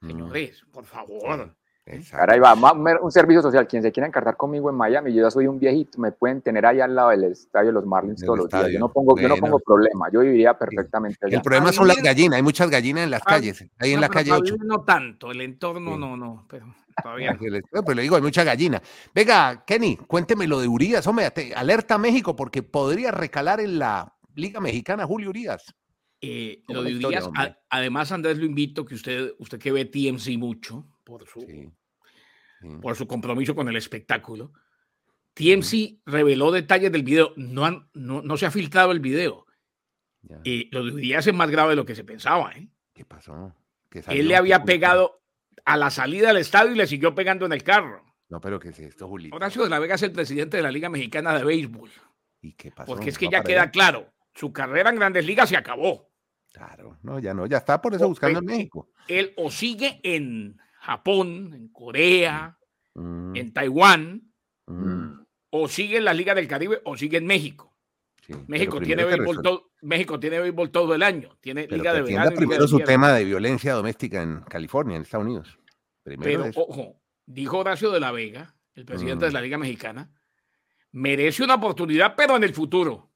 Mm. 0.00 0.06
Señores, 0.06 0.64
por 0.72 0.84
favor. 0.84 1.54
Ahora 2.12 2.34
ahí 2.34 2.40
va, 2.40 2.54
un 3.00 3.10
servicio 3.10 3.42
social. 3.42 3.66
Quien 3.66 3.82
se 3.82 3.90
quiera 3.90 4.06
encargar 4.06 4.36
conmigo 4.36 4.70
en 4.70 4.76
Miami, 4.76 5.12
yo 5.12 5.22
ya 5.22 5.30
soy 5.30 5.46
un 5.46 5.58
viejito, 5.58 5.98
me 5.98 6.12
pueden 6.12 6.40
tener 6.40 6.64
ahí 6.64 6.80
al 6.80 6.94
lado 6.94 7.10
del 7.10 7.24
estadio 7.24 7.68
de 7.68 7.72
los 7.72 7.86
Marlins 7.86 8.22
todos 8.24 8.38
los 8.38 8.48
días. 8.48 8.70
Yo 8.70 8.78
no 8.78 8.92
pongo, 8.92 9.18
yo 9.18 9.28
no 9.28 9.36
pongo 9.36 9.58
problema, 9.58 10.08
yo 10.12 10.20
viviría 10.20 10.56
perfectamente 10.56 11.26
allá. 11.26 11.36
El 11.36 11.42
problema 11.42 11.72
son 11.72 11.88
las 11.88 11.96
gallinas, 11.96 12.36
hay 12.36 12.42
muchas 12.42 12.70
gallinas 12.70 13.04
en 13.04 13.10
las 13.10 13.22
calles, 13.22 13.64
ahí 13.78 13.92
en 13.92 14.00
la 14.00 14.08
calle 14.08 14.32
8. 14.32 14.56
No 14.64 14.84
tanto, 14.84 15.30
el 15.30 15.40
entorno 15.40 15.96
no, 15.96 16.16
no, 16.16 16.46
pero 16.48 16.72
todavía. 17.02 17.36
Pues 17.84 17.96
le 17.96 18.02
digo, 18.02 18.16
hay 18.16 18.22
mucha 18.22 18.44
gallina. 18.44 18.80
Venga, 19.14 19.64
Kenny, 19.66 19.96
cuénteme 19.96 20.46
lo 20.46 20.60
de 20.60 20.68
Urias, 20.68 21.06
hombre, 21.06 21.32
alerta 21.56 21.96
a 21.96 21.98
México 21.98 22.36
porque 22.36 22.62
podría 22.62 23.10
recalar 23.10 23.60
en 23.60 23.78
la 23.78 24.14
Liga 24.36 24.60
Mexicana 24.60 25.06
Julio 25.06 25.30
Urias. 25.30 25.74
Eh, 26.22 26.62
lo 26.68 26.82
de 26.82 26.96
Urias, 26.96 27.30
además 27.70 28.12
Andrés 28.12 28.38
lo 28.38 28.44
invito 28.44 28.84
que 28.84 28.94
usted, 28.94 29.34
usted 29.38 29.58
que 29.58 29.72
ve 29.72 29.86
TMC 29.86 30.36
mucho 30.36 30.86
por 31.02 31.26
su 31.26 31.46
por 32.82 32.94
su 32.94 33.06
compromiso 33.06 33.54
con 33.54 33.68
el 33.68 33.76
espectáculo. 33.76 34.52
TMC 35.34 36.02
reveló 36.04 36.50
detalles 36.50 36.92
del 36.92 37.02
video. 37.02 37.32
No, 37.36 37.88
no, 37.94 38.36
se 38.36 38.46
ha 38.46 38.50
filtrado 38.50 38.92
el 38.92 39.00
video. 39.00 39.46
Y 40.44 40.68
lo 40.74 40.84
de 40.84 40.92
Urias 40.92 41.26
es 41.26 41.34
más 41.34 41.50
grave 41.50 41.70
de 41.70 41.76
lo 41.76 41.86
que 41.86 41.94
se 41.94 42.04
pensaba. 42.04 42.52
¿eh? 42.52 42.68
¿Qué 42.92 43.04
pasó? 43.04 43.54
Él 44.08 44.28
le 44.28 44.36
había 44.36 44.64
pegado 44.64 45.22
a 45.64 45.76
la 45.76 45.90
salida 45.90 46.28
del 46.28 46.38
estadio 46.38 46.72
y 46.72 46.76
le 46.76 46.86
siguió 46.86 47.14
pegando 47.14 47.46
en 47.46 47.52
el 47.52 47.62
carro. 47.62 48.04
No, 48.28 48.40
pero 48.40 48.60
¿qué 48.60 48.68
es 48.68 48.78
esto, 48.78 49.08
Julito? 49.08 49.34
Horacio 49.34 49.64
de 49.64 49.70
la 49.70 49.78
Vega 49.78 49.94
es 49.94 50.02
el 50.02 50.12
presidente 50.12 50.56
de 50.56 50.62
la 50.62 50.70
Liga 50.70 50.88
Mexicana 50.88 51.36
de 51.36 51.44
Béisbol. 51.44 51.90
¿Y 52.42 52.52
qué 52.52 52.70
pasó? 52.70 52.92
Porque 52.92 53.10
es 53.10 53.18
que 53.18 53.28
ya 53.28 53.42
queda 53.42 53.70
claro, 53.70 54.12
su 54.34 54.52
carrera 54.52 54.90
en 54.90 54.96
Grandes 54.96 55.26
Ligas 55.26 55.48
se 55.48 55.56
acabó. 55.56 56.09
Claro, 56.52 56.98
no, 57.02 57.18
ya 57.18 57.32
no, 57.32 57.46
ya 57.46 57.58
está 57.58 57.80
por 57.80 57.94
eso 57.94 58.08
buscando 58.08 58.40
en 58.40 58.44
México. 58.44 58.88
Él 59.06 59.32
o 59.36 59.50
sigue 59.50 60.00
en 60.02 60.58
Japón, 60.80 61.52
en 61.54 61.68
Corea, 61.68 62.58
mm. 62.94 63.36
en 63.36 63.52
Taiwán, 63.52 64.22
mm. 64.66 65.20
o 65.50 65.68
sigue 65.68 65.98
en 65.98 66.04
la 66.04 66.14
Liga 66.14 66.34
del 66.34 66.48
Caribe 66.48 66.80
o 66.84 66.96
sigue 66.96 67.18
en 67.18 67.26
México. 67.26 67.70
México, 68.46 68.80
tiene 68.80 69.04
béisbol 69.04 69.42
todo, 69.42 69.72
México 69.82 70.20
tiene 70.20 70.38
béisbol 70.38 70.70
todo 70.70 70.94
el 70.94 71.02
año, 71.02 71.36
tiene 71.40 71.66
Liga 71.66 71.92
de 71.92 72.02
Verano. 72.02 72.30
Primero 72.36 72.68
su 72.68 72.78
tema 72.78 73.12
de 73.12 73.24
violencia 73.24 73.72
doméstica 73.72 74.22
en 74.22 74.42
California, 74.42 74.96
en 74.96 75.02
Estados 75.02 75.26
Unidos. 75.26 75.58
pero, 76.04 76.48
ojo, 76.54 77.00
dijo 77.26 77.58
Horacio 77.58 77.90
de 77.90 77.98
la 77.98 78.12
Vega 78.12 78.54
el 78.74 78.84
presidente 78.84 79.26
de 79.26 79.32
la 79.32 79.40
Liga 79.40 79.58
Mexicana, 79.58 80.10
merece 80.92 81.44
una 81.44 81.54
oportunidad, 81.54 82.14
pero 82.16 82.36
en 82.36 82.44
el 82.44 82.54
futuro. 82.54 83.10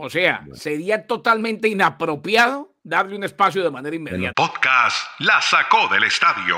O 0.00 0.08
sea, 0.08 0.46
sería 0.52 1.08
totalmente 1.08 1.68
inapropiado 1.68 2.76
darle 2.84 3.16
un 3.16 3.24
espacio 3.24 3.64
de 3.64 3.70
manera 3.70 3.96
inmediata. 3.96 4.32
podcast 4.32 4.96
la 5.18 5.42
sacó 5.42 5.88
del 5.88 6.04
estadio. 6.04 6.56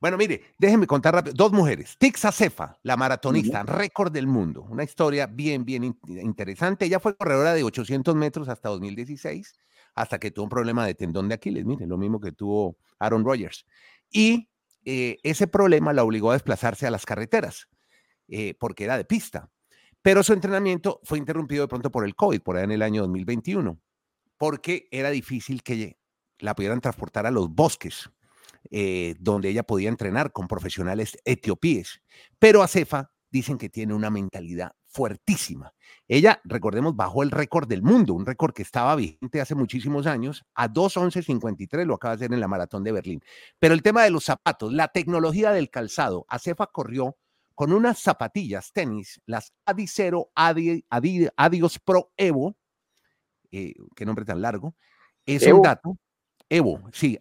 Bueno, 0.00 0.16
mire, 0.16 0.54
déjenme 0.56 0.86
contar 0.86 1.14
rápido. 1.14 1.34
Dos 1.34 1.50
mujeres. 1.50 1.96
Tixa 1.98 2.30
Cefa, 2.30 2.78
la 2.84 2.96
maratonista, 2.96 3.64
récord 3.64 4.12
del 4.12 4.28
mundo. 4.28 4.62
Una 4.70 4.84
historia 4.84 5.26
bien, 5.26 5.64
bien 5.64 5.98
interesante. 6.06 6.84
Ella 6.84 7.00
fue 7.00 7.16
corredora 7.16 7.54
de 7.54 7.64
800 7.64 8.14
metros 8.14 8.48
hasta 8.48 8.68
2016, 8.68 9.56
hasta 9.96 10.20
que 10.20 10.30
tuvo 10.30 10.44
un 10.44 10.50
problema 10.50 10.86
de 10.86 10.94
tendón 10.94 11.28
de 11.28 11.34
Aquiles. 11.34 11.64
Mire, 11.64 11.88
lo 11.88 11.98
mismo 11.98 12.20
que 12.20 12.30
tuvo 12.30 12.76
Aaron 13.00 13.24
Rodgers. 13.24 13.66
Y 14.10 14.48
eh, 14.84 15.18
ese 15.24 15.48
problema 15.48 15.92
la 15.92 16.04
obligó 16.04 16.30
a 16.30 16.34
desplazarse 16.34 16.86
a 16.86 16.92
las 16.92 17.04
carreteras, 17.04 17.66
eh, 18.28 18.54
porque 18.60 18.84
era 18.84 18.96
de 18.96 19.04
pista. 19.04 19.50
Pero 20.04 20.22
su 20.22 20.34
entrenamiento 20.34 21.00
fue 21.02 21.16
interrumpido 21.16 21.62
de 21.62 21.68
pronto 21.68 21.90
por 21.90 22.04
el 22.04 22.14
COVID, 22.14 22.42
por 22.42 22.58
ahí 22.58 22.64
en 22.64 22.72
el 22.72 22.82
año 22.82 23.00
2021, 23.00 23.80
porque 24.36 24.86
era 24.90 25.08
difícil 25.08 25.62
que 25.62 25.96
la 26.40 26.54
pudieran 26.54 26.82
transportar 26.82 27.24
a 27.24 27.30
los 27.30 27.48
bosques, 27.48 28.10
eh, 28.70 29.14
donde 29.18 29.48
ella 29.48 29.62
podía 29.62 29.88
entrenar 29.88 30.30
con 30.30 30.46
profesionales 30.46 31.16
etiopíes. 31.24 32.02
Pero 32.38 32.62
a 32.62 32.68
Cefa 32.68 33.12
dicen 33.30 33.56
que 33.56 33.70
tiene 33.70 33.94
una 33.94 34.10
mentalidad 34.10 34.72
fuertísima. 34.88 35.72
Ella, 36.06 36.38
recordemos, 36.44 36.94
bajó 36.94 37.22
el 37.22 37.30
récord 37.30 37.66
del 37.66 37.82
mundo, 37.82 38.12
un 38.12 38.26
récord 38.26 38.52
que 38.52 38.60
estaba 38.60 38.94
vigente 38.96 39.40
hace 39.40 39.54
muchísimos 39.54 40.06
años, 40.06 40.44
a 40.54 40.68
2.11.53, 40.68 41.86
lo 41.86 41.94
acaba 41.94 42.14
de 42.14 42.26
hacer 42.26 42.34
en 42.34 42.40
la 42.40 42.48
maratón 42.48 42.84
de 42.84 42.92
Berlín. 42.92 43.22
Pero 43.58 43.72
el 43.72 43.82
tema 43.82 44.02
de 44.02 44.10
los 44.10 44.24
zapatos, 44.24 44.70
la 44.70 44.88
tecnología 44.88 45.50
del 45.52 45.70
calzado, 45.70 46.26
Acefa 46.28 46.66
corrió 46.66 47.16
con 47.54 47.72
unas 47.72 47.98
zapatillas 47.98 48.72
tenis, 48.72 49.20
las 49.26 49.52
Adicero 49.64 50.30
Adi, 50.34 50.84
Adios 51.36 51.78
Pro 51.78 52.12
Evo, 52.16 52.56
eh, 53.50 53.74
qué 53.94 54.04
nombre 54.04 54.24
tan 54.24 54.42
largo, 54.42 54.74
es 55.24 55.46
un 55.46 55.62
dato, 55.62 55.98
Evo, 56.48 56.82
sí, 56.92 57.18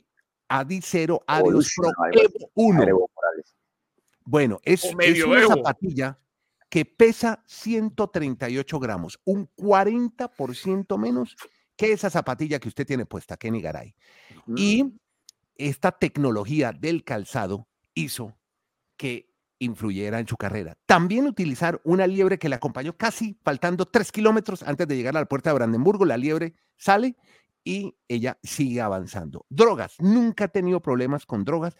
Adicero 0.47 1.23
Adios 1.27 1.73
Pro 1.75 1.91
Evo 2.11 2.51
1. 2.55 3.09
Bueno, 4.25 4.59
es, 4.63 4.85
es 4.99 5.23
una 5.23 5.47
zapatilla 5.47 6.19
que 6.69 6.85
pesa 6.85 7.43
138 7.45 8.79
gramos, 8.79 9.19
un 9.25 9.47
40% 9.55 10.97
menos 10.97 11.35
que 11.75 11.91
esa 11.91 12.09
zapatilla 12.09 12.59
que 12.59 12.67
usted 12.67 12.87
tiene 12.87 13.05
puesta, 13.05 13.37
Kenny 13.37 13.61
Garay. 13.61 13.95
Y 14.55 14.99
esta 15.55 15.91
tecnología 15.91 16.71
del 16.71 17.03
calzado 17.03 17.67
hizo 17.93 18.35
que 18.97 19.32
influyera 19.63 20.19
en 20.19 20.27
su 20.27 20.37
carrera. 20.37 20.75
También 20.85 21.27
utilizar 21.27 21.81
una 21.83 22.07
liebre 22.07 22.39
que 22.39 22.49
le 22.49 22.55
acompañó 22.55 22.95
casi 22.95 23.37
faltando 23.43 23.85
tres 23.85 24.11
kilómetros 24.11 24.63
antes 24.63 24.87
de 24.87 24.95
llegar 24.95 25.15
a 25.17 25.21
la 25.21 25.25
puerta 25.25 25.49
de 25.49 25.55
Brandenburgo. 25.55 26.05
La 26.05 26.17
liebre 26.17 26.53
sale 26.77 27.15
y 27.63 27.95
ella 28.07 28.37
sigue 28.43 28.81
avanzando. 28.81 29.45
Drogas, 29.49 29.95
nunca 29.99 30.45
ha 30.45 30.47
tenido 30.49 30.81
problemas 30.81 31.25
con 31.25 31.43
drogas 31.45 31.75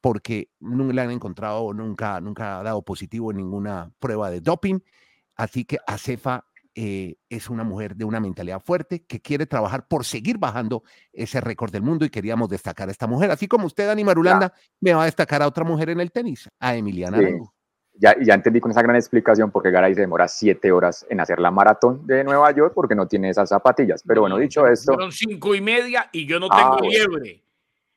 porque 0.00 0.50
no 0.60 0.92
le 0.92 1.00
han 1.00 1.10
encontrado, 1.10 1.72
nunca, 1.72 2.20
nunca 2.20 2.60
ha 2.60 2.62
dado 2.62 2.82
positivo 2.82 3.30
en 3.30 3.38
ninguna 3.38 3.90
prueba 3.98 4.30
de 4.30 4.40
doping. 4.40 4.80
Así 5.34 5.64
que 5.64 5.78
Acefa 5.86 6.44
eh, 6.74 7.16
es 7.28 7.50
una 7.50 7.62
mujer 7.62 7.94
de 7.94 8.04
una 8.04 8.18
mentalidad 8.18 8.60
fuerte 8.60 9.04
que 9.04 9.20
quiere 9.20 9.46
trabajar 9.46 9.86
por 9.86 10.04
seguir 10.04 10.38
bajando 10.38 10.82
ese 11.12 11.40
récord 11.40 11.70
del 11.70 11.82
mundo 11.82 12.04
y 12.04 12.10
queríamos 12.10 12.48
destacar 12.48 12.88
a 12.88 12.92
esta 12.92 13.06
mujer. 13.06 13.30
Así 13.30 13.46
como 13.46 13.66
usted, 13.66 13.86
Dani 13.86 14.02
Marulanda, 14.02 14.52
me 14.80 14.92
va 14.92 15.02
a 15.02 15.04
destacar 15.06 15.42
a 15.42 15.46
otra 15.46 15.64
mujer 15.64 15.90
en 15.90 16.00
el 16.00 16.10
tenis, 16.10 16.48
a 16.58 16.74
Emiliana 16.74 17.18
Arango. 17.18 17.54
Ya, 17.96 18.16
ya 18.20 18.34
entendí 18.34 18.58
con 18.58 18.72
esa 18.72 18.82
gran 18.82 18.96
explicación 18.96 19.52
por 19.52 19.62
qué 19.62 19.70
Garay 19.70 19.94
se 19.94 20.00
demora 20.00 20.26
siete 20.26 20.72
horas 20.72 21.06
en 21.08 21.20
hacer 21.20 21.38
la 21.38 21.52
maratón 21.52 22.04
de 22.08 22.24
Nueva 22.24 22.50
York 22.50 22.72
porque 22.74 22.96
no 22.96 23.06
tiene 23.06 23.30
esas 23.30 23.48
zapatillas. 23.48 24.02
Pero 24.04 24.22
bueno, 24.22 24.36
dicho 24.36 24.66
esto. 24.66 24.94
Fueron 24.94 25.12
cinco 25.12 25.54
y 25.54 25.60
media 25.60 26.10
y 26.12 26.26
yo 26.26 26.40
no 26.40 26.48
tengo 26.48 26.74
ah, 26.74 26.80
liebre. 26.82 27.44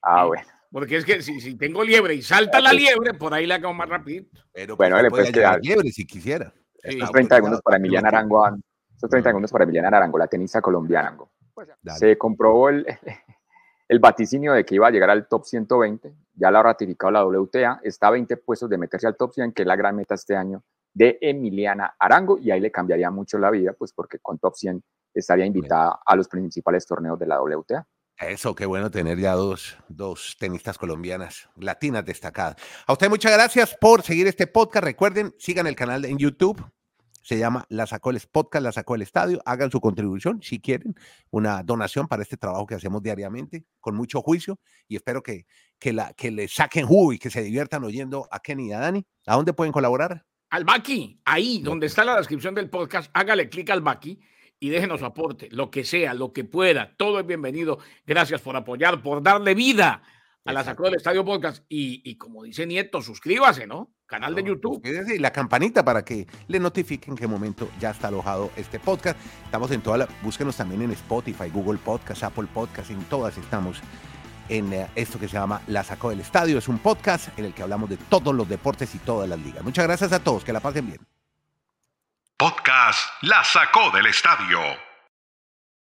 Ah, 0.04 0.26
bueno. 0.26 0.44
Porque 0.72 0.98
es 0.98 1.06
que 1.06 1.24
si, 1.24 1.40
si, 1.42 1.56
tengo 1.56 1.84
liebre 1.84 2.14
y 2.14 2.22
salta 2.22 2.62
la 2.62 2.74
liebre, 2.74 3.16
por 3.16 3.34
ahí 3.34 3.48
la 3.48 3.56
hago 3.56 3.74
más 3.74 3.90
rapidito. 3.90 4.40
Pero 4.52 4.76
bueno, 4.76 5.02
le 5.02 5.10
puede 5.10 5.32
quedar 5.32 5.60
liebre 5.64 5.90
si 5.90 6.06
quisiera. 6.06 6.54
Sí. 6.84 7.00
30 7.12 7.36
segundos 7.36 7.62
para 7.62 7.78
Emiliana 7.78 8.10
Arango 8.10 8.46
esos 8.98 9.10
30 9.12 9.30
segundos 9.30 9.52
para 9.52 9.64
Emiliana 9.64 9.90
Arango, 9.90 10.18
la 10.18 10.28
tenista 10.28 10.60
colombiana. 10.60 11.16
Pues 11.54 11.70
se 11.98 12.18
comprobó 12.18 12.70
el, 12.70 12.86
el 13.88 14.00
vaticinio 14.00 14.54
de 14.54 14.66
que 14.66 14.76
iba 14.76 14.88
a 14.88 14.92
llegar 14.92 15.12
al 15.12 15.28
top 15.28 15.46
120, 15.46 16.14
ya 16.34 16.52
lo 16.52 16.58
ha 16.58 16.64
ratificado 16.64 17.12
la 17.12 17.26
WTA, 17.26 17.80
está 17.84 18.08
a 18.08 18.12
20 18.12 18.38
puestos 18.38 18.70
de 18.70 18.78
meterse 18.78 19.08
al 19.08 19.16
top 19.16 19.34
100, 19.34 19.54
que 19.54 19.62
es 19.62 19.68
la 19.68 19.76
gran 19.76 19.96
meta 19.96 20.16
este 20.16 20.36
año 20.36 20.64
de 20.94 21.20
Emiliana 21.22 21.96
Arango, 22.00 22.40
y 22.40 22.50
ahí 22.50 22.60
le 22.60 22.72
cambiaría 22.72 23.12
mucho 23.12 23.38
la 23.38 23.52
vida, 23.52 23.74
pues 23.74 23.94
porque 23.94 24.18
con 24.18 24.40
top 24.40 24.56
100 24.56 24.84
estaría 25.14 25.46
invitada 25.46 26.00
a 26.04 26.16
los 26.16 26.28
principales 26.28 26.86
torneos 26.88 27.20
de 27.20 27.28
la 27.28 27.40
WTA. 27.40 27.86
Eso, 28.20 28.56
qué 28.56 28.66
bueno 28.66 28.90
tener 28.90 29.20
ya 29.20 29.34
dos, 29.34 29.78
dos 29.90 30.38
tenistas 30.40 30.80
colombianas, 30.80 31.50
latinas 31.56 32.04
destacadas. 32.04 32.56
A 32.88 32.94
usted 32.94 33.10
muchas 33.10 33.32
gracias 33.32 33.78
por 33.80 34.02
seguir 34.02 34.26
este 34.26 34.48
podcast. 34.48 34.84
Recuerden, 34.84 35.36
sigan 35.38 35.68
el 35.68 35.76
canal 35.76 36.04
en 36.04 36.18
YouTube, 36.18 36.66
se 37.22 37.38
llama 37.38 37.68
La 37.70 37.86
Sacó 37.86 38.10
el 38.10 38.20
Podcast, 38.32 38.64
La 38.64 38.72
Sacó 38.72 38.96
el 38.96 39.04
Estadio. 39.04 39.40
Hagan 39.46 39.70
su 39.70 39.80
contribución 39.80 40.42
si 40.42 40.60
quieren, 40.60 40.96
una 41.30 41.62
donación 41.62 42.08
para 42.08 42.24
este 42.24 42.38
trabajo 42.38 42.66
que 42.66 42.74
hacemos 42.74 43.04
diariamente, 43.04 43.66
con 43.80 43.94
mucho 43.94 44.24
juicio, 44.24 44.60
y 44.88 44.96
espero 44.96 45.22
que, 45.22 45.46
que, 45.78 45.94
la, 45.94 46.12
que 46.14 46.32
le 46.32 46.48
saquen 46.48 46.88
jugo 46.88 47.14
y 47.14 47.20
que 47.20 47.30
se 47.30 47.44
diviertan 47.44 47.84
oyendo 47.84 48.28
a 48.32 48.40
Kenny 48.40 48.70
y 48.70 48.74
a 48.74 48.80
Dani. 48.80 49.06
¿A 49.28 49.36
dónde 49.36 49.54
pueden 49.54 49.72
colaborar? 49.72 50.26
Al 50.50 50.64
Baki, 50.64 51.22
ahí 51.24 51.62
donde 51.62 51.86
está 51.86 52.04
la 52.04 52.18
descripción 52.18 52.56
del 52.56 52.72
podcast, 52.72 53.12
hágale 53.14 53.48
clic 53.48 53.70
al 53.70 53.82
Baki 53.82 54.20
y 54.60 54.70
déjenos 54.70 55.00
su 55.00 55.06
aporte, 55.06 55.50
lo 55.52 55.70
que 55.70 55.84
sea, 55.84 56.14
lo 56.14 56.34
que 56.34 56.44
pueda, 56.44 56.96
todo 56.98 57.20
es 57.20 57.26
bienvenido. 57.26 57.80
Gracias 58.06 58.42
por 58.42 58.56
apoyar, 58.56 59.02
por 59.02 59.22
darle 59.22 59.54
vida 59.54 60.02
a 60.46 60.54
la 60.54 60.64
Sacó 60.64 60.86
del 60.86 60.96
Estadio 60.96 61.26
Podcast. 61.26 61.64
Y, 61.70 62.16
como 62.16 62.44
dice 62.44 62.66
Nieto, 62.66 63.02
suscríbase, 63.02 63.68
¿no? 63.68 63.92
Canal 64.06 64.34
de 64.34 64.44
YouTube. 64.44 64.82
Y 64.86 65.20
la 65.20 65.32
campanita 65.32 65.84
para 65.84 66.06
que 66.06 66.26
le 66.48 66.60
notifiquen 66.60 67.12
en 67.12 67.18
qué 67.18 67.28
momento 67.28 67.70
ya 67.80 67.92
está 67.92 68.08
alojado 68.08 68.52
este 68.56 68.80
podcast. 68.80 69.20
Estamos 69.44 69.70
en 69.72 69.82
toda 69.82 69.98
la. 69.98 70.08
Búsquenos 70.24 70.56
también 70.56 70.82
en 70.82 70.92
Spotify, 70.92 71.50
Google 71.50 71.78
Podcast, 71.78 72.24
Apple 72.24 72.48
Podcast, 72.54 72.90
en 72.90 73.04
todas 73.06 73.38
estamos 73.38 73.82
en 74.48 74.72
eh, 74.72 74.88
esto 74.96 75.20
que 75.20 75.28
se 75.28 75.34
llama 75.34 75.62
La 75.68 75.84
Sacó 75.84 76.10
del 76.10 76.22
Estadio. 76.22 76.58
Es 76.58 76.70
un 76.70 76.80
podcast 76.80 77.38
en 77.38 77.46
el 77.46 77.54
que 77.54 77.64
hablamos 77.64 77.90
de 77.90 77.98
todos 77.98 78.34
los 78.34 78.48
deportes 78.48 78.96
y 78.96 79.00
todas 79.00 79.28
las 79.28 79.40
ligas. 79.40 79.64
Muchas 79.64 79.86
gracias 79.86 80.14
a 80.14 80.24
todos, 80.24 80.46
que 80.46 80.54
la 80.54 80.62
pasen 80.62 80.88
bien. 80.88 81.17
Podcast 82.40 83.00
La 83.24 83.44
Sacó 83.44 83.90
del 83.90 84.06
Estadio. 84.06 84.87